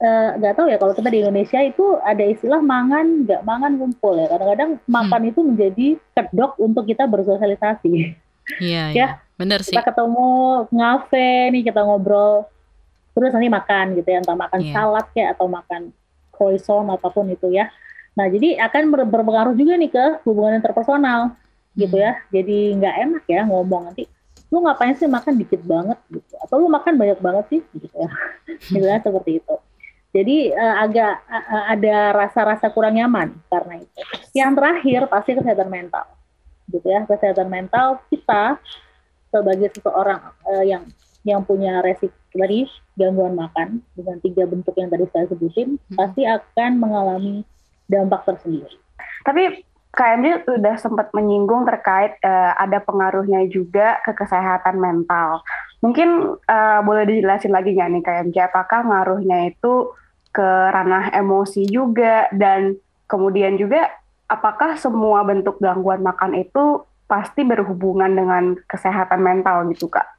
eh, 0.00 0.28
nggak 0.40 0.52
uh, 0.52 0.56
tahu 0.56 0.66
ya 0.68 0.76
kalau 0.80 0.92
kita 0.96 1.08
di 1.12 1.18
Indonesia 1.24 1.60
itu 1.60 1.84
ada 2.04 2.24
istilah 2.24 2.60
mangan 2.60 3.24
nggak 3.24 3.42
mangan 3.44 3.72
kumpul 3.80 4.16
ya 4.16 4.26
kadang-kadang 4.28 4.70
hmm. 4.80 4.90
makan 4.90 5.22
itu 5.28 5.40
menjadi 5.40 5.86
kedok 6.16 6.52
untuk 6.60 6.84
kita 6.88 7.04
bersosialisasi 7.08 8.16
iya 8.60 8.84
ya, 8.92 8.96
ya. 8.96 9.08
benar 9.40 9.64
sih 9.64 9.72
kita 9.72 9.88
ketemu 9.88 10.28
ngafe 10.72 11.52
nih 11.52 11.62
kita 11.64 11.80
ngobrol 11.80 12.48
terus 13.14 13.30
nanti 13.30 13.48
makan 13.48 13.94
gitu 13.94 14.08
ya 14.10 14.18
entah 14.20 14.36
makan 14.36 14.60
yeah. 14.60 14.74
salad 14.74 15.06
kayak 15.14 15.38
atau 15.38 15.46
makan 15.46 15.94
croissant 16.34 16.90
apa 16.90 17.08
pun 17.14 17.30
itu 17.30 17.48
ya. 17.54 17.70
Nah 18.18 18.26
jadi 18.26 18.58
akan 18.66 18.82
ber 18.90 19.00
berpengaruh 19.06 19.54
juga 19.54 19.78
nih 19.78 19.90
ke 19.90 20.04
hubungan 20.26 20.58
interpersonal 20.58 21.32
hmm. 21.32 21.78
gitu 21.78 21.96
ya. 21.96 22.18
Jadi 22.34 22.74
nggak 22.78 22.94
enak 23.06 23.24
ya 23.30 23.46
ngomong 23.46 23.90
nanti 23.90 24.04
lu 24.52 24.62
ngapain 24.62 24.94
sih 24.94 25.10
makan 25.10 25.34
dikit 25.34 25.62
banget? 25.66 25.98
gitu. 26.10 26.34
Atau 26.42 26.62
lu 26.62 26.70
makan 26.70 26.94
banyak 26.94 27.18
banget 27.18 27.44
sih? 27.50 27.60
gitu 27.74 27.90
ya. 27.94 28.10
Gitu 28.70 28.86
ya 28.86 29.02
seperti 29.02 29.42
itu. 29.42 29.54
Jadi 30.14 30.54
uh, 30.54 30.76
agak 30.78 31.26
uh, 31.26 31.64
ada 31.74 32.14
rasa-rasa 32.14 32.70
kurang 32.70 32.94
nyaman 32.94 33.34
karena 33.50 33.82
itu. 33.82 34.00
Yang 34.30 34.50
terakhir 34.62 35.00
pasti 35.10 35.30
kesehatan 35.34 35.66
mental 35.66 36.06
gitu 36.70 36.86
ya. 36.86 37.02
Kesehatan 37.02 37.50
mental 37.50 37.98
kita 38.14 38.62
sebagai 39.34 39.74
seseorang 39.74 40.22
uh, 40.46 40.62
yang 40.62 40.86
yang 41.24 41.42
punya 41.42 41.80
resiko 41.80 42.12
tadi 42.36 42.68
gangguan 43.00 43.34
makan 43.34 43.80
dengan 43.96 44.16
tiga 44.20 44.44
bentuk 44.44 44.76
yang 44.76 44.92
tadi 44.92 45.08
saya 45.10 45.26
sebutin 45.32 45.80
hmm. 45.80 45.96
pasti 45.96 46.22
akan 46.28 46.72
mengalami 46.76 47.42
dampak 47.88 48.28
tersendiri. 48.28 48.76
Tapi 49.24 49.64
KMJ 49.94 50.42
sudah 50.42 50.74
sempat 50.76 51.14
menyinggung 51.14 51.62
terkait 51.70 52.18
uh, 52.26 52.52
ada 52.58 52.82
pengaruhnya 52.82 53.46
juga 53.46 54.02
ke 54.02 54.10
kesehatan 54.10 54.82
mental. 54.82 55.40
Mungkin 55.80 56.34
uh, 56.34 56.80
boleh 56.82 57.06
dijelasin 57.06 57.54
lagi 57.54 57.78
nggak 57.78 57.90
nih 57.94 58.02
KMJ, 58.02 58.36
apakah 58.50 58.82
ngaruhnya 58.82 59.54
itu 59.54 59.94
ke 60.34 60.48
ranah 60.74 61.14
emosi 61.14 61.70
juga 61.70 62.26
dan 62.34 62.74
kemudian 63.06 63.54
juga 63.54 63.86
apakah 64.26 64.74
semua 64.74 65.22
bentuk 65.22 65.62
gangguan 65.62 66.02
makan 66.02 66.34
itu 66.34 66.82
pasti 67.06 67.46
berhubungan 67.46 68.10
dengan 68.18 68.58
kesehatan 68.66 69.22
mental 69.22 69.70
gitu 69.70 69.86
kak? 69.86 70.13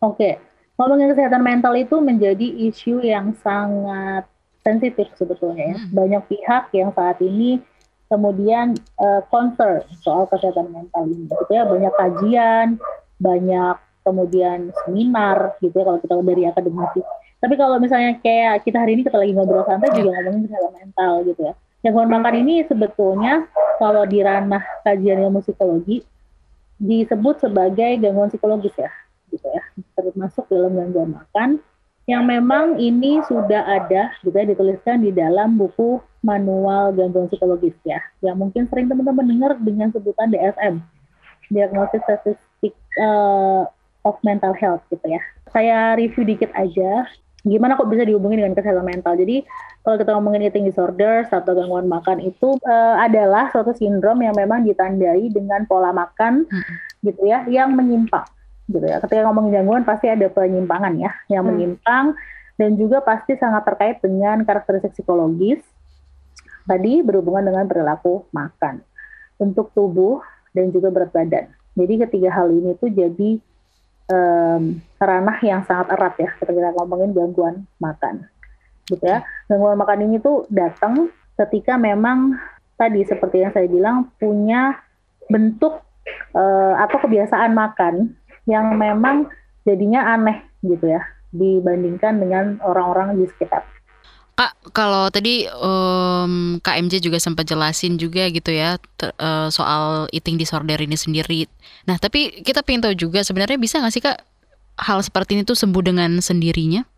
Oke, 0.00 0.40
ngomongin 0.80 1.12
kesehatan 1.12 1.44
mental 1.44 1.76
itu 1.76 2.00
menjadi 2.00 2.48
isu 2.72 3.04
yang 3.04 3.36
sangat 3.44 4.24
sensitif 4.64 5.12
sebetulnya 5.16 5.76
ya. 5.76 5.78
Hmm. 5.78 5.88
Banyak 5.92 6.22
pihak 6.28 6.64
yang 6.72 6.90
saat 6.96 7.20
ini 7.20 7.60
kemudian 8.08 8.74
uh, 8.96 9.20
concern 9.28 9.84
soal 10.00 10.24
kesehatan 10.32 10.72
mental 10.72 11.04
ini. 11.04 11.28
Gitu 11.28 11.52
ya, 11.52 11.68
banyak 11.68 11.92
kajian, 11.92 12.68
banyak 13.20 13.76
kemudian 14.00 14.72
seminar 14.84 15.60
gitu 15.60 15.76
ya 15.76 15.84
kalau 15.84 15.98
kita 16.00 16.14
dari 16.24 16.42
akademisi. 16.48 17.00
Tapi 17.40 17.54
kalau 17.56 17.76
misalnya 17.80 18.16
kayak 18.20 18.64
kita 18.64 18.80
hari 18.80 18.96
ini 18.96 19.02
kita 19.04 19.16
lagi 19.16 19.32
ngobrol 19.32 19.64
santai 19.64 19.92
juga 19.96 20.16
ngomongin 20.16 20.48
kesehatan 20.48 20.72
mental 20.76 21.12
gitu 21.28 21.40
ya. 21.44 21.54
Gangguan 21.80 22.12
makan 22.12 22.34
ini 22.44 22.64
sebetulnya 22.68 23.48
kalau 23.80 24.04
di 24.04 24.20
ranah 24.20 24.60
kajian 24.84 25.24
ilmu 25.24 25.40
psikologi 25.40 26.04
disebut 26.76 27.40
sebagai 27.40 28.00
gangguan 28.00 28.28
psikologis 28.28 28.72
ya, 28.76 28.92
gitu 29.30 29.46
ya, 29.46 29.62
termasuk 29.96 30.44
dalam 30.50 30.74
gangguan 30.76 31.16
makan 31.16 31.62
yang 32.10 32.26
memang 32.26 32.74
ini 32.82 33.22
sudah 33.30 33.62
ada, 33.70 34.10
gitu 34.26 34.34
ya, 34.34 34.46
dituliskan 34.50 35.04
di 35.04 35.14
dalam 35.14 35.54
buku 35.54 36.02
manual 36.26 36.90
gangguan 36.90 37.30
psikologis 37.30 37.76
ya, 37.86 38.02
yang 38.24 38.34
mungkin 38.34 38.66
sering 38.66 38.90
teman-teman 38.90 39.30
dengar 39.30 39.52
dengan 39.62 39.94
sebutan 39.94 40.34
DSM, 40.34 40.82
Diagnosis 41.54 42.02
Statistic 42.02 42.74
uh, 42.98 43.62
of 44.02 44.18
Mental 44.26 44.50
Health 44.56 44.82
gitu 44.90 45.06
ya. 45.06 45.22
Saya 45.54 45.94
review 45.94 46.26
dikit 46.26 46.50
aja, 46.58 47.06
gimana 47.46 47.78
kok 47.78 47.88
bisa 47.88 48.02
dihubungi 48.02 48.42
dengan 48.42 48.58
kesehatan 48.58 48.84
mental. 48.84 49.14
Jadi 49.14 49.46
kalau 49.86 49.96
kita 49.96 50.10
ngomongin 50.12 50.44
eating 50.50 50.66
disorder 50.68 51.24
atau 51.24 51.52
gangguan 51.54 51.88
makan 51.88 52.20
itu 52.20 52.58
uh, 52.66 52.96
adalah 53.00 53.48
suatu 53.54 53.72
sindrom 53.72 54.20
yang 54.20 54.34
memang 54.36 54.66
ditandai 54.66 55.30
dengan 55.32 55.64
pola 55.64 55.94
makan 55.94 56.44
hmm. 56.44 56.74
gitu 57.06 57.22
ya 57.24 57.46
yang 57.48 57.72
menyimpang 57.72 58.26
gitu 58.70 58.86
ya. 58.86 59.02
Ketika 59.02 59.26
ngomongin 59.26 59.60
gangguan 59.60 59.82
pasti 59.82 60.06
ada 60.06 60.30
penyimpangan 60.30 60.94
ya 60.96 61.10
yang 61.26 61.44
hmm. 61.44 61.50
menyimpang 61.50 62.14
dan 62.56 62.70
juga 62.78 63.02
pasti 63.02 63.34
sangat 63.36 63.66
terkait 63.66 63.98
dengan 64.04 64.46
karakteristik 64.46 64.94
psikologis 64.94 65.60
tadi 66.68 67.02
berhubungan 67.02 67.50
dengan 67.50 67.64
perilaku 67.66 68.28
makan 68.30 68.84
untuk 69.40 69.74
tubuh 69.74 70.22
dan 70.54 70.70
juga 70.70 70.92
berat 70.92 71.10
badan. 71.10 71.50
Jadi 71.74 71.94
ketiga 72.06 72.30
hal 72.34 72.52
ini 72.52 72.76
tuh 72.76 72.90
jadi 72.92 73.40
um, 74.12 74.78
ranah 75.00 75.38
yang 75.40 75.64
sangat 75.64 75.94
erat 75.96 76.14
ya 76.20 76.30
ketika 76.36 76.52
kita 76.52 76.70
ngomongin 76.76 77.10
gangguan 77.16 77.54
makan 77.80 78.28
gitu 78.86 79.02
ya. 79.02 79.24
Gangguan 79.48 79.78
makan 79.80 79.98
ini 80.06 80.20
tuh 80.20 80.44
datang 80.52 81.08
ketika 81.40 81.80
memang 81.80 82.36
tadi 82.76 83.06
seperti 83.08 83.40
yang 83.40 83.52
saya 83.56 83.66
bilang 83.70 84.12
punya 84.20 84.76
bentuk 85.30 85.80
uh, 86.34 86.74
atau 86.80 86.98
kebiasaan 87.06 87.54
makan 87.54 88.18
yang 88.48 88.76
memang 88.76 89.28
jadinya 89.64 90.16
aneh 90.16 90.44
gitu 90.64 90.86
ya 90.88 91.02
dibandingkan 91.30 92.18
dengan 92.18 92.44
orang-orang 92.64 93.16
di 93.20 93.28
sekitar. 93.28 93.62
Kak, 94.40 94.72
kalau 94.72 95.12
tadi 95.12 95.44
um, 95.52 96.56
Kak 96.64 96.80
MJ 96.80 97.04
juga 97.04 97.20
sempat 97.20 97.44
jelasin 97.44 98.00
juga 98.00 98.24
gitu 98.32 98.48
ya 98.48 98.80
ter, 98.96 99.12
uh, 99.20 99.52
soal 99.52 100.08
eating 100.16 100.40
disorder 100.40 100.80
ini 100.80 100.96
sendiri. 100.96 101.44
Nah, 101.84 102.00
tapi 102.00 102.40
kita 102.40 102.64
pengen 102.64 102.88
tahu 102.88 102.94
juga 102.96 103.20
sebenarnya 103.20 103.60
bisa 103.60 103.84
nggak 103.84 103.92
sih 103.92 104.00
Kak 104.00 104.18
hal 104.80 105.04
seperti 105.04 105.36
ini 105.36 105.44
tuh 105.44 105.60
sembuh 105.60 105.84
dengan 105.84 106.24
sendirinya? 106.24 106.88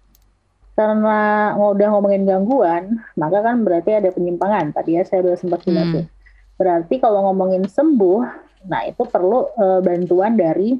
karena 0.73 1.53
udah 1.53 1.89
ngomongin 1.93 2.25
gangguan, 2.25 3.05
maka 3.21 3.45
kan 3.45 3.61
berarti 3.61 3.93
ada 3.93 4.09
penyimpangan. 4.09 4.73
Tadi 4.73 4.97
ya 4.97 5.05
saya 5.05 5.21
sudah 5.21 5.39
sempat 5.39 5.61
bilang 5.69 5.89
hmm. 5.93 6.07
Berarti 6.57 6.97
kalau 7.03 7.29
ngomongin 7.29 7.69
sembuh, 7.69 8.21
nah 8.71 8.87
itu 8.89 9.03
perlu 9.05 9.53
uh, 9.53 9.81
bantuan 9.85 10.39
dari 10.39 10.79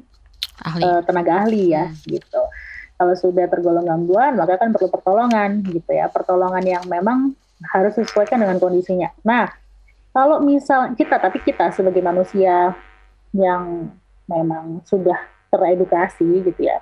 ahli. 0.63 0.83
Uh, 0.83 1.01
tenaga 1.03 1.45
ahli 1.45 1.75
ya, 1.75 1.85
hmm. 1.91 1.99
gitu. 2.07 2.41
Kalau 2.97 3.13
sudah 3.19 3.45
tergolong 3.51 3.83
gangguan, 3.83 4.39
maka 4.39 4.55
kan 4.55 4.71
perlu 4.71 4.87
pertolongan, 4.87 5.59
gitu 5.67 5.91
ya. 5.91 6.07
Pertolongan 6.07 6.63
yang 6.63 6.83
memang 6.87 7.35
harus 7.71 7.93
disesuaikan 7.99 8.39
dengan 8.39 8.57
kondisinya. 8.57 9.11
Nah, 9.27 9.51
kalau 10.15 10.39
misal 10.39 10.95
kita, 10.95 11.19
tapi 11.19 11.43
kita 11.43 11.71
sebagai 11.75 12.01
manusia 12.01 12.71
yang 13.35 13.91
memang 14.25 14.79
sudah 14.87 15.19
teredukasi, 15.51 16.47
gitu 16.47 16.63
ya 16.63 16.79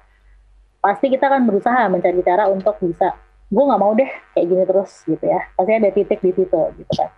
pasti 0.82 1.14
kita 1.14 1.30
akan 1.30 1.46
berusaha 1.46 1.86
mencari 1.88 2.26
cara 2.26 2.50
untuk 2.50 2.74
bisa 2.82 3.14
gue 3.54 3.64
nggak 3.64 3.82
mau 3.82 3.94
deh 3.94 4.10
kayak 4.34 4.48
gini 4.50 4.64
terus 4.66 4.92
gitu 5.06 5.22
ya 5.22 5.40
pasti 5.54 5.72
ada 5.78 5.90
titik 5.94 6.20
di 6.26 6.34
situ 6.34 6.62
gitu 6.82 6.94
kan 6.98 7.10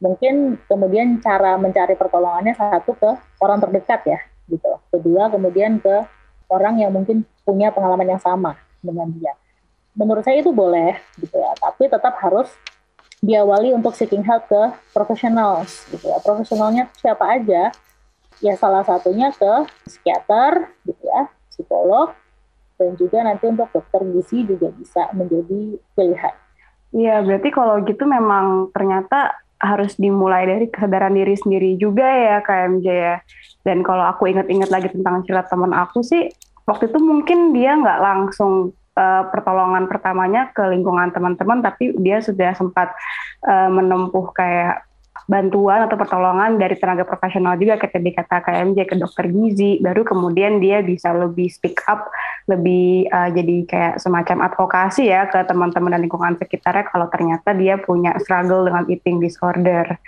mungkin 0.00 0.56
kemudian 0.66 1.20
cara 1.20 1.60
mencari 1.60 1.94
pertolongannya 1.94 2.56
satu 2.56 2.96
ke 2.96 3.10
orang 3.44 3.60
terdekat 3.60 4.00
ya 4.08 4.18
gitu. 4.48 4.72
Kedua 4.90 5.28
kemudian 5.28 5.78
ke 5.78 6.06
orang 6.50 6.80
yang 6.80 6.92
mungkin 6.94 7.26
punya 7.42 7.70
pengalaman 7.70 8.16
yang 8.16 8.22
sama 8.22 8.58
dengan 8.82 9.10
dia. 9.14 9.34
Menurut 9.92 10.24
saya 10.24 10.40
itu 10.40 10.50
boleh 10.50 10.96
gitu 11.20 11.36
ya. 11.36 11.52
Tapi 11.58 11.90
tetap 11.90 12.16
harus 12.20 12.48
diawali 13.22 13.70
untuk 13.70 13.94
seeking 13.94 14.26
help 14.26 14.50
ke 14.50 14.62
profesional 14.90 15.62
gitu 15.92 16.10
ya. 16.10 16.18
Profesionalnya 16.24 16.90
siapa 16.98 17.24
aja? 17.38 17.70
Ya 18.42 18.54
salah 18.58 18.82
satunya 18.82 19.30
ke 19.30 19.70
psikiater 19.86 20.74
gitu 20.82 21.02
ya 21.06 21.30
psikolog 21.52 22.16
dan 22.80 22.98
juga 22.98 23.22
nanti 23.22 23.44
untuk 23.46 23.70
dokter 23.70 24.02
gizi 24.10 24.42
juga 24.48 24.72
bisa 24.74 25.12
menjadi 25.14 25.78
pilihan. 25.94 26.34
Iya, 26.92 27.24
berarti 27.24 27.48
kalau 27.54 27.80
gitu 27.86 28.04
memang 28.04 28.68
ternyata 28.74 29.38
harus 29.62 29.94
dimulai 29.94 30.42
dari 30.44 30.66
kesadaran 30.66 31.14
diri 31.14 31.38
sendiri 31.38 31.78
juga 31.78 32.02
ya 32.04 32.42
KMJ 32.42 32.86
ya. 32.90 33.16
Dan 33.62 33.86
kalau 33.86 34.02
aku 34.10 34.26
ingat-ingat 34.26 34.68
lagi 34.74 34.90
tentang 34.90 35.22
cerita 35.22 35.46
teman 35.54 35.70
aku 35.70 36.02
sih, 36.02 36.26
waktu 36.66 36.90
itu 36.90 36.98
mungkin 36.98 37.54
dia 37.54 37.78
nggak 37.78 38.02
langsung 38.02 38.74
uh, 38.98 39.22
pertolongan 39.30 39.86
pertamanya 39.86 40.50
ke 40.50 40.66
lingkungan 40.66 41.14
teman-teman, 41.14 41.62
tapi 41.62 41.94
dia 42.02 42.18
sudah 42.18 42.58
sempat 42.58 42.90
uh, 43.46 43.70
menempuh 43.70 44.34
kayak 44.34 44.82
bantuan 45.30 45.86
atau 45.86 45.94
pertolongan 45.94 46.58
dari 46.58 46.74
tenaga 46.78 47.06
profesional 47.06 47.54
juga 47.58 47.78
ketika 47.78 48.22
kata 48.22 48.38
KMJ 48.46 48.78
ke 48.88 48.94
dokter 48.98 49.30
gizi 49.30 49.78
baru 49.78 50.02
kemudian 50.02 50.58
dia 50.58 50.82
bisa 50.82 51.14
lebih 51.14 51.50
speak 51.50 51.82
up 51.86 52.10
lebih 52.50 53.06
uh, 53.10 53.30
jadi 53.30 53.56
kayak 53.66 53.94
semacam 54.02 54.50
advokasi 54.50 55.10
ya 55.10 55.30
ke 55.30 55.42
teman-teman 55.46 55.94
dan 55.94 56.02
lingkungan 56.02 56.34
sekitarnya 56.38 56.90
kalau 56.90 57.06
ternyata 57.10 57.54
dia 57.54 57.78
punya 57.78 58.14
struggle 58.18 58.66
dengan 58.66 58.84
eating 58.90 59.22
disorder. 59.22 59.98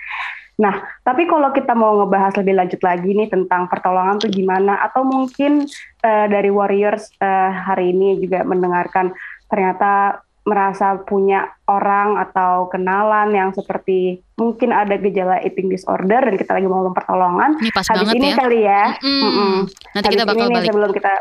Nah, 0.55 0.87
tapi 1.03 1.27
kalau 1.27 1.51
kita 1.51 1.75
mau 1.75 1.99
ngebahas 1.99 2.39
lebih 2.39 2.55
lanjut 2.55 2.79
lagi 2.79 3.11
nih 3.11 3.27
tentang 3.27 3.67
pertolongan 3.67 4.23
tuh 4.23 4.31
gimana 4.31 4.79
atau 4.87 5.03
mungkin 5.03 5.67
uh, 5.99 6.25
dari 6.31 6.47
Warriors 6.47 7.11
uh, 7.19 7.51
hari 7.51 7.91
ini 7.91 8.23
juga 8.23 8.47
mendengarkan 8.47 9.11
ternyata 9.51 10.23
merasa 10.45 11.01
punya 11.01 11.49
orang 11.65 12.21
atau 12.21 12.69
kenalan 12.69 13.33
yang 13.33 13.49
seperti 13.51 14.21
mungkin 14.37 14.69
ada 14.69 14.93
gejala 15.01 15.41
eating 15.41 15.73
disorder 15.73 16.21
dan 16.21 16.37
kita 16.37 16.53
lagi 16.53 16.69
mau 16.69 16.85
pertolongan. 16.93 17.57
Ini 17.57 17.71
pas 17.73 17.85
habis 17.89 18.05
banget 18.05 18.21
ini 18.21 18.29
ya. 18.29 18.35
kali 18.37 18.59
ya. 18.61 18.83
Mm 19.01 19.09
-mm. 19.09 19.25
Mm 19.25 19.33
-mm. 19.33 19.55
Nanti 19.97 20.05
habis 20.05 20.15
kita 20.15 20.25
bakal 20.29 20.45
ini 20.45 20.53
balik. 20.53 20.67
sebelum 20.69 20.91
kita 20.93 21.13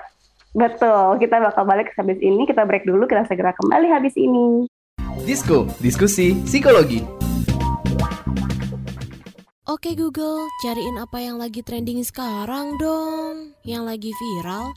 betul, 0.55 1.07
kita 1.19 1.37
bakal 1.41 1.65
balik 1.65 1.89
habis 1.97 2.19
ini 2.21 2.43
kita 2.45 2.63
break 2.69 2.85
dulu, 2.85 3.09
kita 3.09 3.25
segera 3.25 3.57
kembali 3.57 3.89
habis 3.89 4.15
ini. 4.21 4.69
Disko, 5.25 5.65
diskusi 5.81 6.37
psikologi. 6.45 7.01
Oke 9.65 9.97
Google, 9.97 10.45
cariin 10.61 11.01
apa 11.01 11.25
yang 11.25 11.41
lagi 11.41 11.65
trending 11.65 12.05
sekarang 12.05 12.77
dong. 12.77 13.57
Yang 13.65 13.83
lagi 13.89 14.11
viral, 14.13 14.77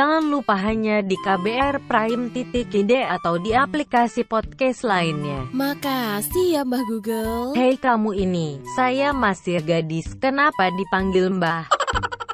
Jangan 0.00 0.32
lupa 0.32 0.56
hanya 0.56 1.04
di 1.04 1.12
KBR 1.12 1.84
Prime 1.84 2.32
titik 2.32 2.72
ide 2.72 3.04
atau 3.04 3.36
di 3.36 3.52
aplikasi 3.52 4.24
podcast 4.24 4.80
lainnya. 4.80 5.44
Makasih 5.52 6.56
ya 6.56 6.64
Mbah 6.64 6.88
Google. 6.88 7.52
Hei 7.52 7.76
kamu 7.76 8.16
ini, 8.16 8.64
saya 8.72 9.12
masih 9.12 9.60
gadis. 9.60 10.08
Kenapa 10.16 10.72
dipanggil 10.72 11.28
Mbah? 11.36 11.68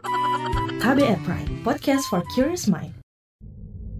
KBR 0.86 1.18
Prime, 1.26 1.50
podcast 1.66 2.06
for 2.06 2.22
curious 2.38 2.70
mind. 2.70 2.94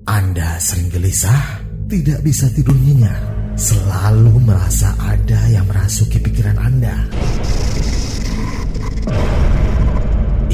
Anda 0.06 0.62
sering 0.62 0.86
gelisah, 0.94 1.66
tidak 1.90 2.22
bisa 2.22 2.46
tidur 2.54 2.78
nyenyak, 2.78 3.18
selalu 3.58 4.46
merasa 4.46 4.94
ada 4.94 5.42
yang 5.50 5.66
merasuki 5.66 6.22
pikiran 6.22 6.54
Anda. 6.54 6.94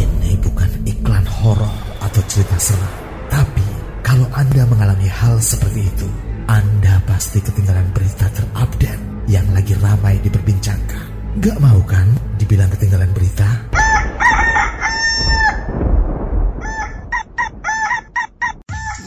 Ini 0.00 0.33
bukan 0.40 0.71
iklan 0.88 1.28
horor 1.28 1.92
atau 2.12 2.21
cerita 2.28 2.61
serem, 2.61 2.92
tapi 3.33 3.64
kalau 4.04 4.28
Anda 4.37 4.69
mengalami 4.69 5.09
hal 5.09 5.40
seperti 5.40 5.88
itu, 5.88 6.04
Anda 6.45 7.00
pasti 7.09 7.40
ketinggalan 7.40 7.88
berita 7.97 8.28
terupdate 8.37 9.00
yang 9.33 9.49
lagi 9.57 9.73
ramai 9.81 10.21
diperbincangkan. 10.21 11.09
Gak 11.40 11.57
mau 11.57 11.81
kan 11.88 12.04
dibilang 12.37 12.69
ketinggalan 12.69 13.09
berita? 13.16 13.49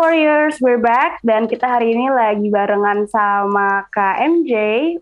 Warriors, 0.00 0.56
we're 0.64 0.80
back 0.80 1.20
dan 1.20 1.44
kita 1.44 1.68
hari 1.68 1.92
ini 1.92 2.08
lagi 2.08 2.48
barengan 2.48 3.04
sama 3.04 3.84
Kak 3.92 4.16
MJ 4.24 4.52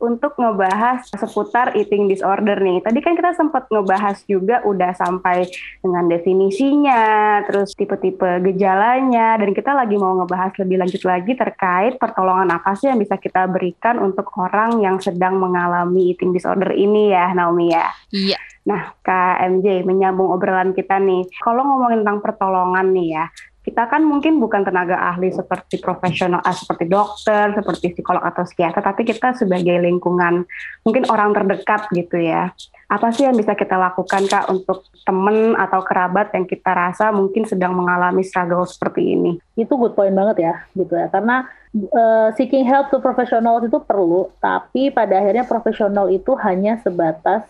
untuk 0.03 0.35
ngebahas 0.35 1.07
seputar 1.15 1.79
eating 1.79 2.11
disorder 2.11 2.59
nih. 2.59 2.83
Tadi 2.83 2.99
kan 2.99 3.15
kita 3.15 3.31
sempat 3.39 3.71
ngebahas 3.71 4.19
juga 4.27 4.59
udah 4.67 4.91
sampai 4.99 5.47
dengan 5.79 6.11
definisinya, 6.11 7.07
terus 7.47 7.79
tipe-tipe 7.79 8.43
gejalanya, 8.51 9.39
dan 9.39 9.55
kita 9.55 9.71
lagi 9.71 9.95
mau 9.95 10.19
ngebahas 10.19 10.59
lebih 10.67 10.83
lanjut 10.83 11.03
lagi 11.07 11.33
terkait 11.39 11.95
pertolongan 12.03 12.59
apa 12.59 12.75
sih 12.75 12.91
yang 12.91 12.99
bisa 12.99 13.23
kita 13.23 13.47
berikan 13.47 14.03
untuk 14.03 14.27
orang 14.35 14.83
yang 14.83 14.99
sedang 14.99 15.39
mengalami 15.39 16.11
eating 16.11 16.35
disorder 16.35 16.75
ini 16.75 17.15
ya, 17.15 17.31
Naomi 17.39 17.71
ya. 17.71 17.87
Iya. 18.11 18.39
Nah, 18.67 18.99
Kak 18.99 19.47
MJ, 19.47 19.87
menyambung 19.87 20.35
obrolan 20.35 20.75
kita 20.75 20.99
nih, 20.99 21.23
kalau 21.39 21.63
ngomongin 21.63 22.03
tentang 22.03 22.19
pertolongan 22.19 22.91
nih 22.91 23.15
ya, 23.15 23.27
kita 23.69 23.85
kan 23.85 24.01
mungkin 24.01 24.41
bukan 24.41 24.65
tenaga 24.65 24.97
ahli 24.97 25.29
seperti 25.29 25.77
profesional, 25.77 26.41
ah, 26.41 26.57
seperti 26.57 26.89
dokter, 26.89 27.53
seperti 27.53 27.93
psikolog 27.93 28.25
atau 28.25 28.49
psikiater, 28.49 28.81
tapi 28.81 29.05
kita 29.05 29.37
sebagai 29.37 29.77
lingkungan, 29.85 30.49
mungkin 30.89 31.05
orang 31.13 31.37
terdekat 31.37 31.93
gitu 31.93 32.17
ya. 32.17 32.49
Apa 32.89 33.13
sih 33.13 33.29
yang 33.29 33.37
bisa 33.37 33.53
kita 33.53 33.77
lakukan 33.77 34.25
Kak 34.25 34.49
untuk 34.49 34.89
temen 35.05 35.53
atau 35.53 35.85
kerabat 35.85 36.33
yang 36.33 36.49
kita 36.49 36.73
rasa 36.73 37.13
mungkin 37.13 37.45
sedang 37.45 37.77
mengalami 37.77 38.25
struggle 38.25 38.65
seperti 38.65 39.13
ini? 39.13 39.37
Itu 39.53 39.77
good 39.77 39.93
point 39.93 40.17
banget 40.17 40.49
ya, 40.49 40.55
gitu 40.73 40.97
ya. 40.97 41.13
Karena 41.13 41.45
uh, 41.93 42.33
seeking 42.41 42.65
help 42.65 42.89
to 42.89 43.05
professional 43.05 43.61
itu 43.61 43.77
perlu, 43.85 44.33
tapi 44.41 44.89
pada 44.89 45.21
akhirnya 45.21 45.45
profesional 45.45 46.09
itu 46.09 46.33
hanya 46.41 46.81
sebatas 46.81 47.45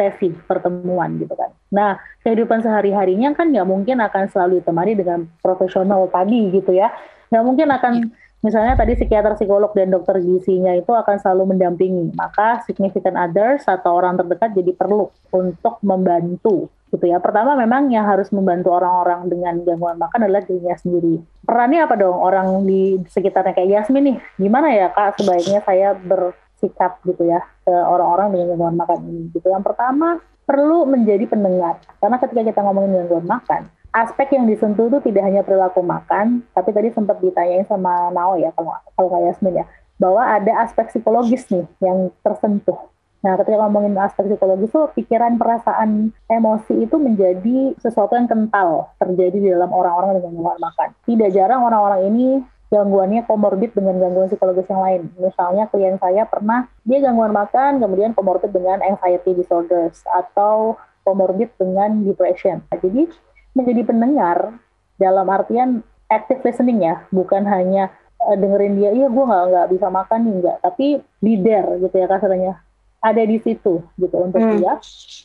sesi 0.00 0.32
pertemuan 0.48 1.20
gitu 1.20 1.36
kan. 1.36 1.52
Nah 1.68 2.00
kehidupan 2.24 2.64
sehari-harinya 2.64 3.36
kan 3.36 3.52
nggak 3.52 3.68
mungkin 3.68 4.00
akan 4.00 4.32
selalu 4.32 4.64
ditemani 4.64 4.96
dengan 4.96 5.28
profesional 5.44 6.08
tadi 6.08 6.48
gitu 6.48 6.72
ya. 6.72 6.88
Nggak 7.28 7.44
mungkin 7.44 7.68
akan 7.68 7.92
misalnya 8.40 8.72
tadi 8.72 8.96
psikiater, 8.96 9.36
psikolog 9.36 9.68
dan 9.76 9.92
dokter 9.92 10.16
gizinya 10.24 10.72
itu 10.72 10.88
akan 10.88 11.20
selalu 11.20 11.52
mendampingi. 11.52 12.16
Maka 12.16 12.64
significant 12.64 13.20
others 13.20 13.68
atau 13.68 14.00
orang 14.00 14.16
terdekat 14.16 14.56
jadi 14.56 14.72
perlu 14.72 15.12
untuk 15.28 15.76
membantu 15.84 16.72
gitu 16.90 17.04
ya. 17.06 17.22
Pertama 17.22 17.54
memang 17.54 17.92
yang 17.92 18.08
harus 18.08 18.32
membantu 18.34 18.74
orang-orang 18.74 19.30
dengan 19.30 19.54
gangguan 19.62 20.00
makan 20.00 20.26
adalah 20.26 20.42
dirinya 20.42 20.74
sendiri. 20.74 21.22
Perannya 21.46 21.86
apa 21.86 21.94
dong 21.94 22.18
orang 22.18 22.66
di 22.66 22.98
sekitarnya 23.06 23.54
kayak 23.54 23.70
Yasmin 23.84 24.04
nih? 24.10 24.16
Gimana 24.40 24.68
ya 24.74 24.90
kak 24.90 25.22
sebaiknya 25.22 25.60
saya 25.62 25.94
ber 25.94 26.34
sikap 26.60 27.00
gitu 27.08 27.26
ya 27.26 27.40
ke 27.64 27.72
orang-orang 27.72 28.36
dengan 28.36 28.46
gangguan 28.54 28.76
makan 28.76 28.98
ini 29.08 29.22
gitu. 29.32 29.48
Yang 29.48 29.64
pertama 29.72 30.20
perlu 30.46 30.82
menjadi 30.86 31.24
pendengar 31.30 31.78
karena 32.02 32.16
ketika 32.18 32.42
kita 32.42 32.60
ngomongin 32.66 33.06
gangguan 33.06 33.26
makan 33.26 33.62
aspek 33.90 34.34
yang 34.34 34.50
disentuh 34.50 34.86
itu 34.90 34.98
tidak 35.10 35.22
hanya 35.26 35.42
perilaku 35.46 35.78
makan 35.82 36.42
tapi 36.54 36.74
tadi 36.74 36.90
sempat 36.90 37.22
ditanyain 37.22 37.66
sama 37.70 38.10
Nao 38.10 38.34
ya 38.34 38.50
kalau 38.58 38.74
kalau 38.98 39.08
kayak 39.14 39.34
Yasmin 39.34 39.62
ya 39.62 39.66
bahwa 40.02 40.22
ada 40.26 40.66
aspek 40.66 40.90
psikologis 40.90 41.46
nih 41.54 41.66
yang 41.78 42.10
tersentuh 42.26 42.90
Nah, 43.20 43.36
ketika 43.36 43.68
ngomongin 43.68 44.00
aspek 44.00 44.32
psikologis 44.32 44.72
tuh 44.72 44.88
pikiran, 44.96 45.36
perasaan, 45.36 46.08
emosi 46.24 46.88
itu 46.88 46.96
menjadi 46.96 47.76
sesuatu 47.76 48.16
yang 48.16 48.24
kental 48.24 48.96
terjadi 48.96 49.36
di 49.36 49.48
dalam 49.52 49.68
orang-orang 49.76 50.16
dengan 50.16 50.40
gangguan 50.40 50.56
makan. 50.56 50.88
Tidak 51.04 51.28
jarang 51.28 51.60
orang-orang 51.60 52.08
ini 52.08 52.40
gangguannya 52.70 53.26
komorbid 53.26 53.74
dengan 53.74 53.98
gangguan 53.98 54.30
psikologis 54.30 54.70
yang 54.70 54.82
lain. 54.82 55.02
Misalnya 55.18 55.66
klien 55.68 55.98
saya 55.98 56.24
pernah 56.24 56.70
dia 56.86 57.02
gangguan 57.02 57.34
makan, 57.34 57.82
kemudian 57.82 58.14
komorbid 58.14 58.54
dengan 58.54 58.78
anxiety 58.80 59.34
disorders 59.34 60.06
atau 60.06 60.78
komorbid 61.02 61.50
dengan 61.58 62.06
depression. 62.06 62.62
Jadi 62.70 63.10
menjadi 63.58 63.82
pendengar 63.82 64.54
dalam 65.02 65.26
artian 65.26 65.82
active 66.06 66.46
listening 66.46 66.86
ya, 66.86 67.02
bukan 67.10 67.42
hanya 67.42 67.90
uh, 68.22 68.38
dengerin 68.38 68.78
dia, 68.78 68.90
iya 68.94 69.06
gue 69.10 69.24
nggak 69.26 69.44
nggak 69.50 69.66
bisa 69.74 69.86
makan 69.90 70.20
nih 70.22 70.34
nggak, 70.38 70.56
tapi 70.62 70.86
leader 71.20 71.64
gitu 71.82 71.94
ya 71.98 72.06
kasarnya 72.06 72.54
ada 73.00 73.22
di 73.24 73.40
situ 73.40 73.80
gitu 73.96 74.16
untuk 74.20 74.40
hmm. 74.44 74.60
dia 74.60 74.76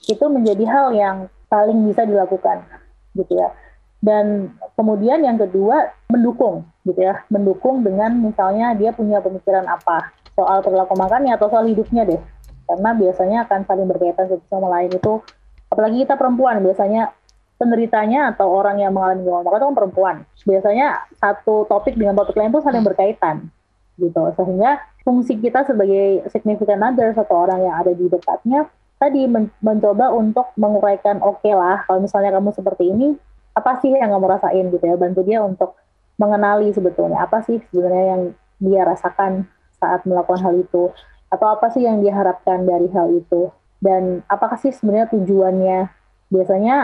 itu 0.07 0.25
menjadi 0.31 0.63
hal 0.65 0.87
yang 0.95 1.17
paling 1.51 1.83
bisa 1.91 2.07
dilakukan 2.07 2.63
gitu 3.15 3.35
ya 3.35 3.51
dan 4.03 4.53
kemudian 4.75 5.23
yang 5.23 5.39
kedua 5.39 5.93
mendukung 6.11 6.67
gitu 6.85 6.99
ya. 6.99 7.23
Mendukung 7.31 7.81
dengan 7.81 8.13
misalnya 8.19 8.75
dia 8.77 8.91
punya 8.91 9.21
pemikiran 9.23 9.65
apa. 9.65 10.13
Soal 10.35 10.61
perilaku 10.61 10.93
makannya 10.99 11.33
atau 11.35 11.47
soal 11.47 11.65
hidupnya 11.65 12.03
deh. 12.03 12.21
Karena 12.65 12.91
biasanya 12.97 13.37
akan 13.47 13.59
saling 13.65 13.87
berkaitan 13.87 14.25
satu 14.29 14.45
sama 14.51 14.67
lain. 14.69 14.93
Itu 14.93 15.21
apalagi 15.71 16.05
kita 16.05 16.15
perempuan 16.19 16.61
biasanya 16.61 17.15
penderitanya 17.55 18.35
atau 18.35 18.51
orang 18.51 18.83
yang 18.83 18.91
mengalami 18.91 19.23
gangguan 19.23 19.43
makan 19.47 19.57
itu 19.57 19.65
kan 19.65 19.75
perempuan. 19.77 20.15
Biasanya 20.43 20.87
satu 21.17 21.55
topik 21.71 21.95
dengan 21.95 22.19
topik 22.19 22.35
lain 22.35 22.51
itu 22.51 22.61
saling 22.61 22.83
berkaitan 22.83 23.35
gitu. 23.95 24.21
Sehingga 24.35 24.83
fungsi 25.07 25.39
kita 25.39 25.63
sebagai 25.63 26.27
significant 26.29 26.83
other 26.83 27.15
atau 27.15 27.47
orang 27.47 27.63
yang 27.63 27.75
ada 27.79 27.95
di 27.95 28.05
dekatnya 28.11 28.67
tadi 28.95 29.27
men 29.27 29.51
mencoba 29.59 30.11
untuk 30.15 30.49
menguraikan 30.55 31.19
oke 31.19 31.43
okay 31.43 31.53
lah 31.53 31.83
kalau 31.85 32.01
misalnya 32.01 32.31
kamu 32.31 32.49
seperti 32.55 32.83
ini 32.89 33.07
apa 33.55 33.71
sih 33.79 33.95
yang 33.95 34.11
kamu 34.11 34.27
rasain 34.27 34.65
gitu 34.69 34.83
ya? 34.83 34.95
Bantu 34.99 35.21
dia 35.23 35.39
untuk 35.41 35.79
mengenali 36.19 36.69
sebetulnya. 36.75 37.23
Apa 37.23 37.41
sih 37.47 37.63
sebenarnya 37.71 38.05
yang 38.15 38.21
dia 38.59 38.81
rasakan 38.83 39.47
saat 39.79 40.03
melakukan 40.03 40.43
hal 40.43 40.53
itu? 40.59 40.91
Atau 41.31 41.47
apa 41.47 41.71
sih 41.71 41.87
yang 41.87 42.03
dia 42.03 42.11
harapkan 42.11 42.67
dari 42.67 42.91
hal 42.91 43.11
itu? 43.15 43.49
Dan 43.79 44.21
apakah 44.27 44.59
sih 44.59 44.75
sebenarnya 44.75 45.07
tujuannya? 45.15 45.79
Biasanya 46.29 46.75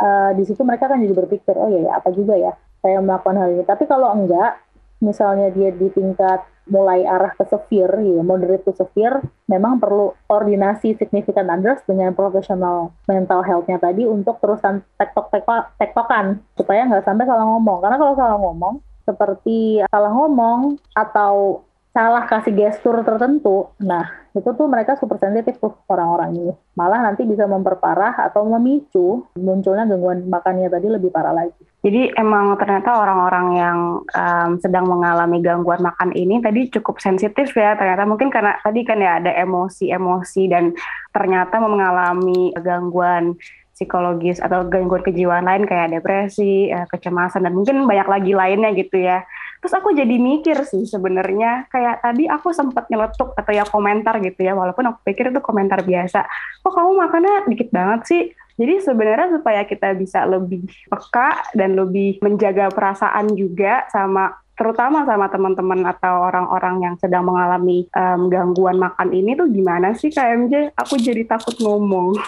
uh, 0.00 0.30
di 0.32 0.44
situ 0.48 0.64
mereka 0.64 0.88
kan 0.88 1.00
jadi 1.00 1.12
berpikir 1.12 1.54
oh 1.54 1.68
ya, 1.68 1.92
ya 1.92 1.92
apa 2.00 2.08
juga 2.10 2.34
ya 2.40 2.52
saya 2.80 3.04
melakukan 3.04 3.36
hal 3.36 3.48
ini? 3.52 3.64
Tapi 3.68 3.84
kalau 3.84 4.12
enggak 4.16 4.60
misalnya 5.04 5.52
dia 5.52 5.68
di 5.68 5.92
tingkat 5.92 6.40
mulai 6.64 7.04
arah 7.04 7.36
ke 7.36 7.44
severe, 7.44 8.00
ya, 8.00 8.24
moderate 8.24 8.64
to 8.64 8.72
severe, 8.72 9.20
memang 9.44 9.76
perlu 9.76 10.16
koordinasi 10.24 10.96
signifikan 10.96 11.52
others 11.52 11.84
dengan 11.84 12.16
profesional 12.16 12.96
mental 13.04 13.44
health-nya 13.44 13.76
tadi 13.76 14.08
untuk 14.08 14.40
terusan 14.40 14.80
tektok 14.96 15.28
tektokan 15.76 16.40
supaya 16.56 16.88
nggak 16.88 17.04
sampai 17.04 17.28
salah 17.28 17.44
ngomong. 17.44 17.84
Karena 17.84 17.96
kalau 18.00 18.14
salah 18.16 18.38
ngomong, 18.40 18.74
seperti 19.04 19.84
salah 19.92 20.12
ngomong 20.16 20.80
atau 20.96 21.60
salah 21.94 22.26
kasih 22.26 22.50
gestur 22.58 23.06
tertentu, 23.06 23.70
nah 23.78 24.10
itu 24.34 24.50
tuh 24.50 24.66
mereka 24.66 24.98
super 24.98 25.14
sensitif 25.22 25.62
tuh 25.62 25.78
orang-orang 25.86 26.34
ini. 26.34 26.52
Malah 26.74 27.06
nanti 27.06 27.22
bisa 27.22 27.46
memperparah 27.46 28.18
atau 28.18 28.42
memicu 28.50 29.22
munculnya 29.38 29.86
gangguan 29.86 30.26
makannya 30.26 30.66
tadi 30.66 30.90
lebih 30.90 31.14
parah 31.14 31.30
lagi. 31.30 31.54
Jadi 31.86 32.10
emang 32.18 32.58
ternyata 32.58 32.98
orang-orang 32.98 33.46
yang 33.54 33.78
um, 34.02 34.50
sedang 34.58 34.90
mengalami 34.90 35.38
gangguan 35.38 35.86
makan 35.86 36.10
ini 36.18 36.42
tadi 36.42 36.66
cukup 36.66 36.98
sensitif 36.98 37.54
ya 37.54 37.78
ternyata 37.78 38.02
mungkin 38.10 38.26
karena 38.26 38.58
tadi 38.58 38.82
kan 38.82 38.98
ya 38.98 39.22
ada 39.22 39.30
emosi-emosi 39.30 40.42
dan 40.50 40.74
ternyata 41.14 41.62
mengalami 41.62 42.50
gangguan 42.58 43.38
psikologis 43.74 44.38
atau 44.38 44.66
gangguan 44.70 45.02
kejiwaan 45.02 45.46
lain 45.46 45.66
kayak 45.66 45.94
depresi, 45.94 46.70
eh, 46.70 46.86
kecemasan 46.90 47.42
dan 47.42 47.54
mungkin 47.54 47.86
banyak 47.86 48.06
lagi 48.06 48.32
lainnya 48.34 48.70
gitu 48.74 48.98
ya. 49.02 49.26
Terus 49.64 49.80
aku 49.80 49.96
jadi 49.96 50.20
mikir 50.20 50.60
sih 50.68 50.84
sebenarnya 50.84 51.72
kayak 51.72 52.04
tadi 52.04 52.28
aku 52.28 52.52
sempat 52.52 52.84
nyeletuk 52.92 53.32
atau 53.32 53.48
ya 53.48 53.64
komentar 53.64 54.20
gitu 54.20 54.44
ya 54.44 54.52
walaupun 54.52 54.92
aku 54.92 55.08
pikir 55.08 55.32
itu 55.32 55.40
komentar 55.40 55.80
biasa. 55.80 56.28
Kok 56.60 56.68
kamu 56.68 56.92
makannya 57.00 57.48
dikit 57.48 57.72
banget 57.72 58.00
sih? 58.04 58.22
Jadi 58.60 58.84
sebenarnya 58.84 59.40
supaya 59.40 59.64
kita 59.64 59.96
bisa 59.96 60.28
lebih 60.28 60.68
peka 60.68 61.48
dan 61.56 61.80
lebih 61.80 62.20
menjaga 62.20 62.68
perasaan 62.68 63.32
juga 63.32 63.88
sama 63.88 64.36
terutama 64.54 65.02
sama 65.02 65.26
teman-teman 65.26 65.82
atau 65.90 66.30
orang-orang 66.30 66.76
yang 66.82 66.94
sedang 67.02 67.26
mengalami 67.26 67.90
um, 67.90 68.30
gangguan 68.30 68.78
makan 68.78 69.10
ini 69.10 69.34
tuh 69.34 69.50
gimana 69.50 69.92
sih 69.98 70.14
KMJ? 70.14 70.78
Aku 70.78 70.94
jadi 70.98 71.26
takut 71.26 71.54
ngomong. 71.60 72.14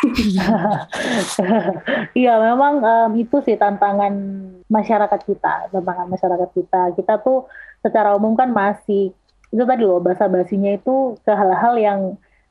Iya 2.16 2.40
memang 2.40 2.80
um, 2.80 3.10
itu 3.14 3.44
sih 3.44 3.60
tantangan 3.60 4.12
masyarakat 4.66 5.20
kita, 5.28 5.68
tantangan 5.70 6.08
masyarakat 6.08 6.50
kita. 6.56 6.96
Kita 6.96 7.20
tuh 7.20 7.46
secara 7.84 8.16
umum 8.16 8.34
kan 8.34 8.50
masih 8.50 9.12
itu 9.52 9.62
tadi 9.62 9.82
loh 9.86 10.02
bahasa 10.02 10.26
basinya 10.26 10.74
itu 10.74 11.14
ke 11.22 11.32
hal-hal 11.32 11.74
yang 11.78 12.00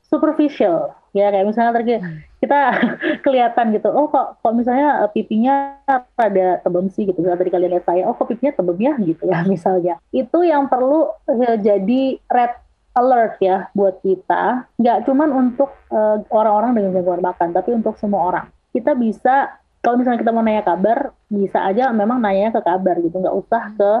superficial 0.06 0.94
ya 1.12 1.32
kayak 1.32 1.46
misalnya 1.48 1.72
hmm. 1.72 2.25
Kita 2.46 2.60
kelihatan 3.26 3.74
gitu. 3.74 3.90
Oh 3.90 4.06
kok 4.06 4.38
kok 4.38 4.54
misalnya 4.54 5.02
eh, 5.02 5.10
pipinya 5.10 5.82
pada 6.14 6.62
tebem 6.62 6.86
sih 6.94 7.10
gitu. 7.10 7.18
Tadi 7.18 7.50
kalian 7.50 7.74
lihat 7.74 7.84
saya 7.90 8.06
oh 8.06 8.14
kok 8.14 8.30
pipinya 8.30 8.54
tebem 8.54 8.78
ya 8.78 8.94
gitu 9.02 9.22
ya 9.26 9.42
misalnya. 9.52 9.98
Itu 10.14 10.46
yang 10.46 10.70
perlu 10.70 11.10
ya, 11.26 11.58
jadi 11.58 12.22
red 12.30 12.54
alert 12.94 13.42
ya 13.42 13.66
buat 13.74 13.98
kita. 14.00 14.70
Nggak 14.78 14.98
cuman 15.10 15.28
untuk 15.34 15.74
uh, 15.90 16.22
orang-orang 16.30 16.78
dengan 16.78 17.02
gangguan 17.02 17.20
makan 17.26 17.50
tapi 17.50 17.74
untuk 17.74 17.98
semua 17.98 18.22
orang. 18.30 18.46
Kita 18.70 18.94
bisa 18.94 19.58
kalau 19.82 19.98
misalnya 19.98 20.22
kita 20.22 20.32
mau 20.34 20.42
nanya 20.42 20.62
kabar 20.66 21.14
bisa 21.26 21.62
aja 21.62 21.90
memang 21.90 22.22
nanya 22.22 22.54
ke 22.54 22.62
kabar 22.62 22.96
gitu. 23.02 23.18
Nggak 23.18 23.36
usah 23.36 23.62
ke 23.74 23.92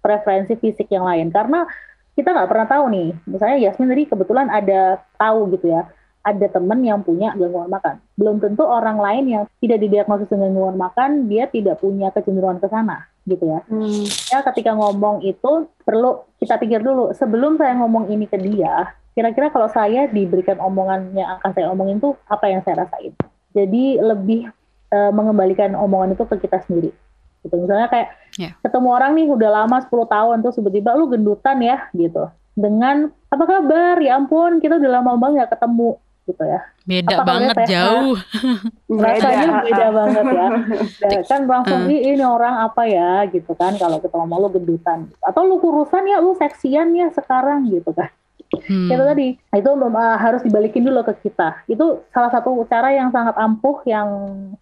preferensi 0.00 0.56
fisik 0.56 0.88
yang 0.88 1.04
lain. 1.04 1.28
Karena 1.28 1.68
kita 2.16 2.32
nggak 2.32 2.48
pernah 2.50 2.66
tahu 2.66 2.84
nih. 2.90 3.08
Misalnya 3.28 3.56
Yasmin 3.68 3.92
tadi 3.92 4.04
kebetulan 4.08 4.48
ada 4.48 4.98
tahu 5.20 5.52
gitu 5.54 5.70
ya 5.70 5.84
ada 6.20 6.46
teman 6.52 6.84
yang 6.84 7.00
punya 7.00 7.32
gangguan 7.32 7.72
makan. 7.72 7.96
Belum 8.14 8.36
tentu 8.36 8.68
orang 8.68 9.00
lain 9.00 9.24
yang 9.28 9.42
tidak 9.58 9.80
didiagnosis 9.80 10.28
dengan 10.28 10.52
gangguan 10.52 10.78
makan, 10.78 11.10
dia 11.32 11.48
tidak 11.48 11.80
punya 11.80 12.12
kecenderungan 12.12 12.60
ke 12.60 12.68
sana, 12.68 13.08
gitu 13.24 13.48
ya. 13.48 13.60
Hmm. 13.66 14.04
Ya, 14.28 14.38
ketika 14.52 14.76
ngomong 14.76 15.24
itu 15.24 15.68
perlu 15.82 16.28
kita 16.36 16.60
pikir 16.60 16.84
dulu, 16.84 17.16
sebelum 17.16 17.56
saya 17.56 17.72
ngomong 17.80 18.12
ini 18.12 18.28
ke 18.28 18.36
dia, 18.36 18.92
kira-kira 19.16 19.48
kalau 19.48 19.68
saya 19.72 20.06
diberikan 20.12 20.60
omongan 20.60 21.16
yang 21.16 21.28
akan 21.40 21.50
saya 21.56 21.66
omongin 21.72 21.98
tuh 21.98 22.14
apa 22.28 22.52
yang 22.52 22.60
saya 22.62 22.84
rasain. 22.84 23.16
Jadi 23.56 23.98
lebih 23.98 24.52
e, 24.92 24.98
mengembalikan 25.10 25.74
omongan 25.74 26.14
itu 26.14 26.24
ke 26.28 26.36
kita 26.46 26.62
sendiri. 26.68 26.92
Gitu. 27.40 27.54
Misalnya 27.56 27.88
kayak 27.88 28.08
yeah. 28.36 28.52
ketemu 28.60 28.88
orang 28.92 29.16
nih 29.16 29.26
udah 29.32 29.50
lama 29.64 29.80
10 29.80 29.88
tahun 29.88 30.36
terus 30.44 30.56
tiba-tiba 30.60 30.94
lu 30.94 31.08
gendutan 31.08 31.58
ya 31.58 31.88
gitu. 31.96 32.28
Dengan 32.54 33.08
apa 33.32 33.44
kabar? 33.46 33.96
Ya 34.04 34.20
ampun, 34.20 34.60
kita 34.60 34.76
udah 34.76 34.90
lama 35.00 35.16
banget 35.16 35.48
gak 35.48 35.56
ketemu 35.58 35.96
gitu 36.28 36.42
ya. 36.44 36.60
Beda 36.84 37.16
Apa 37.20 37.24
banget 37.26 37.56
jauh. 37.70 38.16
Rasanya 39.04 39.46
beda, 39.46 39.66
beda 39.66 39.86
banget 39.94 40.24
ya. 40.26 40.48
Dan 41.10 41.22
kan 41.26 41.40
langsung 41.46 41.82
uh. 41.86 41.90
ini 41.90 42.24
orang 42.24 42.54
apa 42.66 42.82
ya 42.86 43.24
gitu 43.30 43.52
kan 43.54 43.76
kalau 43.78 44.02
kita 44.02 44.14
ngomong 44.16 44.38
lu 44.42 44.48
gendutan 44.52 45.08
atau 45.22 45.42
lu 45.46 45.62
kurusan 45.62 46.08
ya 46.08 46.18
lu 46.18 46.34
seksian 46.36 46.92
ya 46.96 47.08
sekarang 47.14 47.70
gitu 47.70 47.94
kan. 47.94 48.10
Hmm. 48.50 48.90
Itu 48.90 49.02
tadi 49.06 49.38
itu 49.38 49.70
uh, 49.70 50.16
harus 50.18 50.42
dibalikin 50.42 50.82
dulu 50.82 51.06
ke 51.06 51.14
kita. 51.22 51.62
Itu 51.70 52.02
salah 52.10 52.34
satu 52.34 52.66
cara 52.66 52.90
yang 52.90 53.14
sangat 53.14 53.38
ampuh 53.38 53.86
yang 53.86 54.10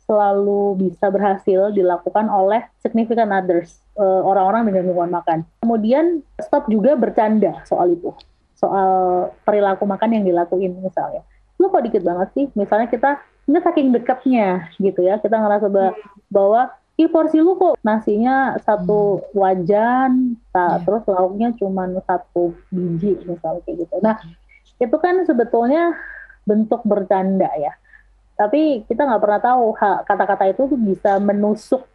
selalu 0.05 0.77
bisa 0.77 1.09
berhasil 1.09 1.73
dilakukan 1.73 2.29
oleh 2.29 2.69
significant 2.85 3.33
others 3.33 3.81
uh, 3.97 4.21
orang-orang 4.29 4.69
dengan 4.69 4.93
gangguan 4.93 5.13
makan. 5.13 5.39
Kemudian 5.65 6.21
stop 6.37 6.69
juga 6.69 7.01
bercanda 7.01 7.65
soal 7.65 7.97
itu, 7.97 8.13
soal 8.61 9.33
perilaku 9.49 9.89
makan 9.89 10.21
yang 10.21 10.25
dilakuin 10.29 10.77
misalnya 10.85 11.25
lu 11.59 11.67
kok 11.69 11.85
dikit 11.85 12.03
banget 12.07 12.29
sih 12.35 12.47
misalnya 12.55 12.87
kita 12.87 13.19
ini 13.51 13.59
saking 13.59 13.91
dekatnya 13.91 14.71
gitu 14.79 15.03
ya 15.03 15.19
kita 15.19 15.37
ngerasa 15.37 15.67
bahwa 16.31 16.71
Ih 16.99 17.07
porsi 17.07 17.39
lu 17.39 17.55
kok 17.55 17.79
nasinya 17.87 18.59
satu 18.67 19.23
hmm. 19.23 19.39
wajan, 19.39 20.35
tak, 20.51 20.67
yeah. 20.67 20.83
terus 20.83 21.07
lauknya 21.07 21.55
cuma 21.55 21.87
satu 22.03 22.51
biji 22.75 23.15
misalnya 23.23 23.63
kayak 23.63 23.87
gitu. 23.87 23.95
Nah 24.03 24.19
itu 24.83 24.97
kan 24.99 25.23
sebetulnya 25.23 25.95
bentuk 26.43 26.83
bercanda 26.83 27.47
ya. 27.55 27.71
Tapi 28.35 28.83
kita 28.91 29.07
nggak 29.07 29.23
pernah 29.23 29.39
tahu 29.39 29.79
kata-kata 29.79 30.51
itu 30.51 30.75
bisa 30.75 31.23
menusuk 31.23 31.87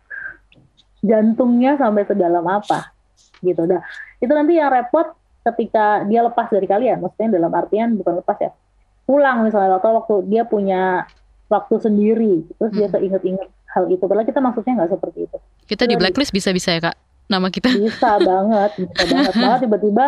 jantungnya 1.04 1.76
sampai 1.76 2.08
sedalam 2.08 2.48
apa 2.48 2.96
gitu. 3.44 3.68
Nah 3.68 3.84
itu 4.24 4.32
nanti 4.32 4.56
yang 4.56 4.72
repot 4.72 5.20
ketika 5.44 6.08
dia 6.08 6.24
lepas 6.24 6.48
dari 6.48 6.64
kalian. 6.64 7.04
Maksudnya 7.04 7.44
dalam 7.44 7.52
artian 7.52 8.00
bukan 8.00 8.24
lepas 8.24 8.40
ya, 8.40 8.56
pulang 9.04 9.44
misalnya 9.44 9.78
atau 9.78 10.00
waktu 10.00 10.16
dia 10.32 10.48
punya 10.48 11.08
waktu 11.52 11.76
sendiri 11.80 12.48
terus 12.56 12.72
hmm. 12.72 12.80
dia 12.80 12.88
keinget-inget 12.90 13.50
hal 13.74 13.90
itu. 13.90 14.04
Padahal 14.06 14.28
kita 14.28 14.40
maksudnya 14.40 14.74
nggak 14.80 14.92
seperti 14.96 15.20
itu. 15.26 15.38
Kita 15.66 15.84
di 15.90 15.96
blacklist 15.98 16.32
bisa-bisa 16.32 16.78
ya 16.78 16.82
kak? 16.92 16.98
Nama 17.28 17.48
kita. 17.50 17.70
Bisa 17.74 18.12
banget 18.30 18.72
bisa 18.86 19.04
banget. 19.10 19.34
Malah 19.42 19.60
tiba-tiba 19.60 20.06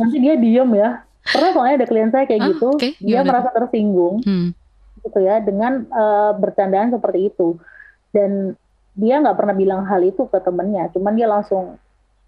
nanti 0.00 0.16
dia 0.18 0.34
diem 0.40 0.70
ya. 0.74 0.90
Pernah 1.26 1.50
soalnya 1.52 1.74
ada 1.82 1.86
klien 1.90 2.10
saya 2.14 2.24
kayak 2.24 2.40
ah, 2.40 2.48
gitu. 2.54 2.68
okay. 2.78 2.94
dia 3.02 3.20
merasa 3.26 3.50
tersinggung 3.50 4.22
hmm. 4.22 4.54
gitu 5.02 5.18
ya 5.26 5.42
dengan 5.42 5.82
uh, 5.90 6.32
bercandaan 6.38 6.94
seperti 6.94 7.34
itu. 7.34 7.58
Dan 8.14 8.56
dia 8.96 9.20
nggak 9.20 9.36
pernah 9.36 9.54
bilang 9.54 9.80
hal 9.84 10.00
itu 10.00 10.24
ke 10.24 10.38
temennya 10.40 10.88
cuman 10.88 11.12
dia 11.12 11.28
langsung 11.28 11.76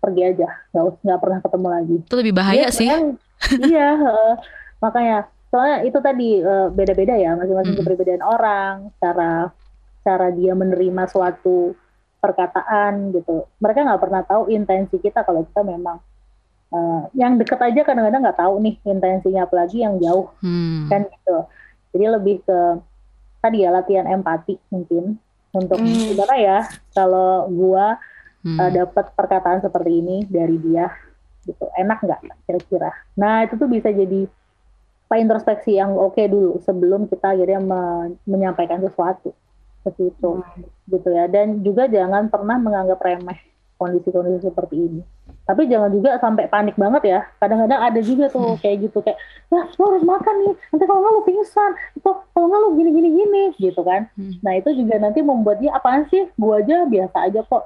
pergi 0.02 0.22
aja. 0.34 0.48
Nggak 0.74 0.84
nggak 1.00 1.20
pernah 1.22 1.38
ketemu 1.40 1.66
lagi. 1.70 1.96
Itu 2.04 2.16
lebih 2.18 2.34
bahaya 2.36 2.68
dia, 2.68 2.74
sih. 2.74 2.88
iya 3.70 3.94
uh, 3.94 4.34
makanya 4.82 5.30
soalnya 5.48 5.84
itu 5.84 5.98
tadi 6.04 6.44
uh, 6.44 6.68
beda-beda 6.68 7.16
ya 7.16 7.32
masing-masing 7.36 7.74
hmm. 7.76 7.80
keberbedaan 7.84 8.24
orang 8.24 8.74
cara 9.00 9.48
cara 10.04 10.28
dia 10.32 10.52
menerima 10.52 11.08
suatu 11.08 11.72
perkataan 12.18 13.14
gitu 13.16 13.48
mereka 13.62 13.86
nggak 13.86 14.02
pernah 14.02 14.22
tahu 14.26 14.52
intensi 14.52 15.00
kita 15.00 15.24
kalau 15.24 15.46
kita 15.48 15.64
memang 15.64 15.96
uh, 16.72 17.02
yang 17.16 17.40
deket 17.40 17.58
aja 17.64 17.80
kadang-kadang 17.86 18.22
nggak 18.24 18.40
tahu 18.40 18.54
nih 18.60 18.76
intensinya 18.84 19.48
apalagi 19.48 19.84
yang 19.84 19.96
jauh 19.96 20.28
hmm. 20.44 20.92
kan 20.92 21.08
gitu 21.08 21.38
jadi 21.96 22.04
lebih 22.20 22.44
ke 22.44 22.58
tadi 23.40 23.64
ya 23.64 23.70
latihan 23.72 24.04
empati 24.04 24.58
mungkin 24.68 25.16
untuk 25.54 25.80
hmm. 25.80 26.12
gimana 26.12 26.34
ya 26.36 26.58
kalau 26.92 27.48
gua 27.48 27.96
hmm. 28.44 28.58
uh, 28.58 28.70
dapat 28.74 29.04
perkataan 29.16 29.64
seperti 29.64 29.90
ini 30.04 30.16
dari 30.28 30.60
dia 30.60 30.92
gitu 31.48 31.64
enak 31.80 32.04
nggak 32.04 32.20
kira-kira 32.44 32.90
nah 33.16 33.48
itu 33.48 33.56
tuh 33.56 33.70
bisa 33.70 33.88
jadi 33.88 34.28
apa 35.08 35.24
introspeksi 35.24 35.80
yang 35.80 35.96
oke 35.96 36.20
okay 36.20 36.28
dulu 36.28 36.60
sebelum 36.68 37.08
kita 37.08 37.32
akhirnya 37.32 37.64
me 37.64 38.12
menyampaikan 38.28 38.76
sesuatu. 38.84 39.32
Seperti 39.80 40.12
itu. 40.12 40.30
Hmm. 40.36 40.68
gitu 40.84 41.08
ya. 41.08 41.24
Dan 41.32 41.64
juga 41.64 41.88
jangan 41.88 42.28
pernah 42.28 42.60
menganggap 42.60 43.00
remeh 43.00 43.40
kondisi-kondisi 43.80 44.52
seperti 44.52 44.76
ini. 44.76 45.00
Tapi 45.48 45.64
jangan 45.64 45.88
juga 45.96 46.20
sampai 46.20 46.44
panik 46.52 46.76
banget 46.76 47.08
ya. 47.08 47.20
Kadang-kadang 47.40 47.80
ada 47.80 48.00
juga 48.04 48.28
tuh 48.28 48.52
hmm. 48.52 48.60
kayak 48.60 48.76
gitu. 48.84 49.00
Kayak 49.00 49.16
ya 49.48 49.64
lo 49.80 49.84
harus 49.88 50.04
makan 50.04 50.34
nih. 50.44 50.54
Nanti 50.76 50.84
kalau 50.84 51.00
nggak 51.00 51.14
lo 51.16 51.22
pingsan. 51.24 51.70
Itu 51.96 52.10
kalau 52.36 52.46
nggak 52.52 52.60
lo 52.60 52.68
gini 52.76 52.90
gini. 52.92 53.08
Gini 53.16 53.42
gitu 53.56 53.80
kan. 53.80 54.12
Hmm. 54.12 54.36
nah 54.44 54.52
itu 54.60 54.76
juga 54.76 55.00
nanti 55.00 55.24
membuat 55.24 55.64
dia 55.64 55.72
apaan 55.72 56.04
sih? 56.12 56.28
Gua 56.36 56.60
aja 56.60 56.84
biasa 56.84 57.32
aja 57.32 57.40
kok. 57.48 57.64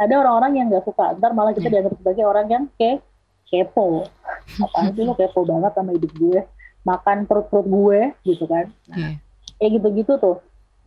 Ada 0.00 0.24
orang-orang 0.24 0.56
yang 0.56 0.66
nggak 0.72 0.88
suka. 0.88 1.20
Ntar 1.20 1.36
malah 1.36 1.52
kita 1.52 1.68
hmm. 1.68 1.74
dianggap 1.76 1.94
sebagai 2.00 2.24
orang 2.24 2.46
yang 2.48 2.64
kayak 2.80 3.04
kepo. 3.44 4.08
Apaan 4.64 4.96
sih 4.96 5.04
lo 5.04 5.12
kepo 5.12 5.44
banget 5.44 5.76
sama 5.76 5.92
hidup 5.92 6.16
gue 6.16 6.40
makan 6.88 7.28
perut-perut 7.28 7.68
gue 7.68 8.00
gitu 8.24 8.48
kan. 8.48 8.72
Nah, 8.88 8.96
yeah. 8.96 9.14
Kayak 9.60 9.70
gitu-gitu 9.80 10.12
tuh. 10.16 10.40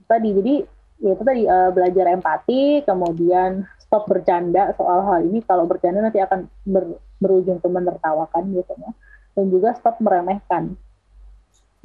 Tadi 0.10 0.30
jadi 0.34 0.56
ya 1.02 1.12
itu 1.14 1.24
tadi 1.24 1.44
uh, 1.46 1.70
belajar 1.70 2.06
empati, 2.10 2.82
kemudian 2.82 3.70
stop 3.78 4.10
bercanda 4.10 4.74
soal 4.74 5.06
hal 5.06 5.20
ini. 5.30 5.46
Kalau 5.46 5.70
bercanda 5.70 6.02
nanti 6.02 6.18
akan 6.18 6.50
ber, 6.66 6.98
berujung 7.22 7.62
ke 7.62 7.68
menertawakan 7.70 8.50
biasanya. 8.50 8.92
Dan 9.38 9.54
juga 9.54 9.78
stop 9.78 10.02
meremehkan. 10.02 10.74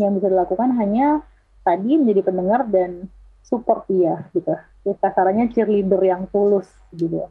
Yang 0.00 0.10
bisa 0.20 0.26
dilakukan 0.32 0.70
hanya 0.80 1.20
tadi 1.62 2.00
menjadi 2.00 2.22
pendengar 2.24 2.64
dan 2.72 3.12
support 3.44 3.86
dia 3.86 4.26
gitu. 4.34 4.54
Jadi 4.82 4.96
kasarannya 5.02 5.50
cheerleader 5.54 6.02
yang 6.02 6.26
tulus 6.30 6.66
gitu. 6.94 7.26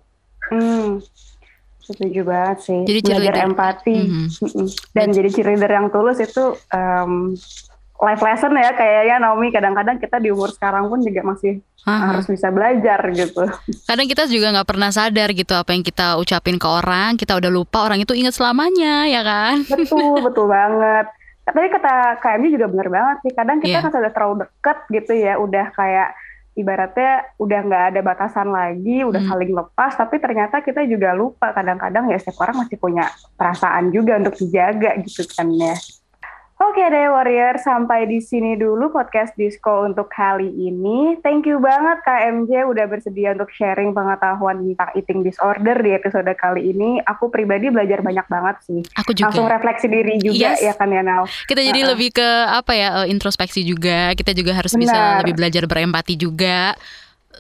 Hmm. 0.52 1.02
Setuju 1.86 2.22
banget 2.26 2.58
sih. 2.62 2.82
Jadi 2.84 3.00
Belajar 3.02 3.36
empati. 3.46 3.96
Mhm. 3.96 4.26
Mm-mm. 4.42 4.68
Dan 4.92 5.08
jadi 5.10 5.30
cheerleader 5.30 5.72
yang 5.72 5.88
tulus 5.90 6.18
itu 6.18 6.44
um, 6.70 7.38
life 7.96 8.20
lesson 8.20 8.52
ya 8.54 8.74
kayaknya 8.74 9.24
Naomi 9.24 9.50
kadang-kadang 9.50 9.98
kita 9.98 10.18
di 10.18 10.28
umur 10.28 10.52
sekarang 10.52 10.90
pun 10.90 11.00
juga 11.00 11.24
masih 11.24 11.64
Aha. 11.86 12.12
harus 12.12 12.26
bisa 12.26 12.50
belajar 12.50 13.00
gitu. 13.14 13.46
Kadang 13.86 14.08
kita 14.10 14.26
juga 14.26 14.52
nggak 14.52 14.68
pernah 14.68 14.90
sadar 14.90 15.30
gitu 15.32 15.54
apa 15.54 15.72
yang 15.72 15.86
kita 15.86 16.18
ucapin 16.18 16.58
ke 16.58 16.66
orang, 16.66 17.14
kita 17.16 17.38
udah 17.38 17.48
lupa 17.48 17.86
orang 17.86 18.02
itu 18.02 18.12
ingat 18.12 18.34
selamanya, 18.34 19.06
ya 19.06 19.22
kan? 19.22 19.62
Betul, 19.64 20.18
betul 20.26 20.50
banget. 20.50 21.06
Tapi 21.46 21.70
kata 21.70 22.18
KMJ 22.20 22.58
juga 22.58 22.68
bener 22.68 22.90
banget 22.90 23.18
sih. 23.22 23.32
Kadang 23.32 23.62
kita 23.62 23.78
Iya. 23.78 23.84
kan 23.86 23.92
sudah 23.94 24.12
terlalu 24.12 24.36
deket 24.44 24.78
gitu 24.90 25.14
ya, 25.14 25.38
udah 25.38 25.66
kayak 25.72 26.10
ibaratnya 26.56 27.36
udah 27.36 27.60
nggak 27.68 27.84
ada 27.94 28.00
batasan 28.02 28.50
lagi, 28.50 29.04
udah 29.04 29.22
Hmm. 29.22 29.30
saling 29.36 29.52
lepas. 29.52 29.92
Tapi 30.00 30.16
ternyata 30.24 30.64
kita 30.64 30.88
juga 30.88 31.12
lupa 31.12 31.52
kadang-kadang 31.52 32.08
ya 32.10 32.18
setiap 32.18 32.48
orang 32.48 32.64
masih 32.66 32.80
punya 32.80 33.06
perasaan 33.36 33.92
juga 33.92 34.16
untuk 34.18 34.40
dijaga 34.40 34.96
gitu 35.04 35.28
kan 35.28 35.52
ya. 35.52 35.76
Oke 36.56 36.88
deh 36.88 37.12
Warrior, 37.12 37.60
sampai 37.60 38.08
di 38.08 38.24
sini 38.24 38.56
dulu 38.56 38.88
podcast 38.88 39.36
Disco 39.36 39.84
untuk 39.84 40.08
kali 40.08 40.48
ini. 40.48 41.20
Thank 41.20 41.52
you 41.52 41.60
banget 41.60 42.00
KMJ 42.00 42.64
udah 42.72 42.88
bersedia 42.88 43.36
untuk 43.36 43.52
sharing 43.52 43.92
pengetahuan 43.92 44.64
tentang 44.64 44.88
eating 44.96 45.20
disorder 45.20 45.76
di 45.76 45.92
episode 45.92 46.32
kali 46.40 46.72
ini. 46.72 47.04
Aku 47.04 47.28
pribadi 47.28 47.68
belajar 47.68 48.00
banyak 48.00 48.24
banget 48.32 48.56
sih. 48.64 48.80
Aku 48.96 49.12
juga. 49.12 49.36
Langsung 49.36 49.52
refleksi 49.52 49.92
diri 49.92 50.16
juga 50.16 50.56
Yes. 50.56 50.64
ya 50.64 50.72
kan 50.72 50.96
ya 50.96 51.04
Nal. 51.04 51.28
Kita 51.44 51.60
jadi 51.60 51.76
Uh-uh. 51.84 51.92
lebih 51.92 52.16
ke 52.16 52.28
apa 52.48 52.72
ya 52.72 53.04
eh, 53.04 53.12
introspeksi 53.12 53.60
juga. 53.68 54.16
Kita 54.16 54.32
juga 54.32 54.56
harus 54.56 54.72
bisa 54.80 54.96
Benar. 54.96 55.20
lebih 55.28 55.36
belajar 55.36 55.64
berempati 55.68 56.16
juga. 56.16 56.72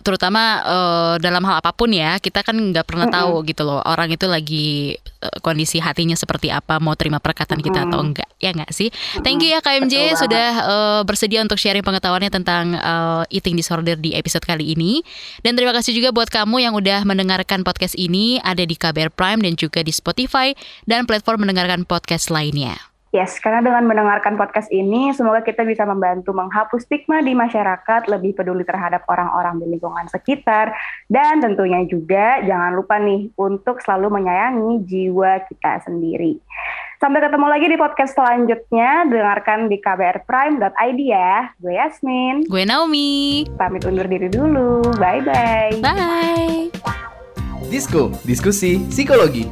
Terutama 0.01 0.63
eh, 0.63 1.13
dalam 1.21 1.43
hal 1.45 1.61
apa 1.61 1.71
pun 1.75 1.91
ya, 1.91 2.17
kita 2.19 2.41
kan 2.41 2.55
nggak 2.55 2.87
pernah 2.87 3.07
Mm-mm. 3.07 3.17
tahu 3.19 3.33
gitu 3.47 3.61
loh 3.63 3.79
orang 3.85 4.11
itu 4.11 4.25
lagi 4.25 4.97
eh, 4.97 5.37
kondisi 5.45 5.77
hatinya 5.79 6.17
seperti 6.17 6.49
apa, 6.49 6.79
mau 6.79 6.97
terima 6.97 7.19
perkataan 7.19 7.61
kita 7.61 7.87
atau 7.87 8.01
enggak, 8.01 8.27
ya 8.41 8.51
enggak 8.55 8.71
sih? 8.73 8.89
Thank 9.21 9.45
you 9.45 9.53
ya 9.53 9.59
KMJ 9.61 10.15
Betul 10.15 10.19
sudah 10.27 10.49
eh, 10.65 11.01
bersedia 11.05 11.39
untuk 11.43 11.59
sharing 11.61 11.85
pengetahuannya 11.85 12.31
tentang 12.31 12.73
eh, 12.73 13.37
eating 13.37 13.55
disorder 13.59 13.99
di 13.99 14.17
episode 14.17 14.43
kali 14.43 14.73
ini. 14.73 15.03
Dan 15.45 15.53
terima 15.53 15.75
kasih 15.75 15.93
juga 15.93 16.15
buat 16.15 16.31
kamu 16.31 16.65
yang 16.65 16.73
udah 16.73 17.05
mendengarkan 17.05 17.61
podcast 17.61 17.93
ini 17.99 18.41
ada 18.41 18.63
di 18.63 18.73
KBR 18.73 19.13
Prime 19.13 19.43
dan 19.43 19.53
juga 19.59 19.85
di 19.85 19.93
Spotify 19.93 20.55
dan 20.89 21.05
platform 21.05 21.45
mendengarkan 21.45 21.83
podcast 21.83 22.33
lainnya. 22.33 22.94
Yes, 23.15 23.39
karena 23.39 23.63
dengan 23.63 23.87
mendengarkan 23.87 24.35
podcast 24.35 24.67
ini, 24.75 25.15
semoga 25.15 25.39
kita 25.39 25.63
bisa 25.63 25.87
membantu 25.87 26.35
menghapus 26.35 26.83
stigma 26.83 27.23
di 27.23 27.31
masyarakat, 27.31 28.11
lebih 28.11 28.35
peduli 28.35 28.67
terhadap 28.67 29.07
orang-orang 29.07 29.63
di 29.63 29.71
lingkungan 29.71 30.11
sekitar, 30.11 30.75
dan 31.07 31.39
tentunya 31.39 31.79
juga 31.87 32.43
jangan 32.43 32.75
lupa 32.75 32.99
nih 32.99 33.31
untuk 33.39 33.79
selalu 33.79 34.19
menyayangi 34.19 34.83
jiwa 34.83 35.47
kita 35.47 35.87
sendiri. 35.87 36.43
Sampai 36.99 37.23
ketemu 37.23 37.47
lagi 37.47 37.71
di 37.71 37.77
podcast 37.79 38.19
selanjutnya, 38.19 39.07
dengarkan 39.07 39.71
di 39.71 39.79
kbrprime.id 39.79 40.99
ya. 40.99 41.55
Gue 41.55 41.79
Yasmin, 41.79 42.43
Gue 42.51 42.67
Naomi. 42.67 43.47
pamit 43.55 43.87
undur 43.87 44.11
diri 44.11 44.27
dulu. 44.27 44.83
Bye-bye. 44.99 45.79
Bye. 45.79 46.67
Disko, 47.71 48.11
diskusi 48.27 48.83
psikologi. 48.91 49.47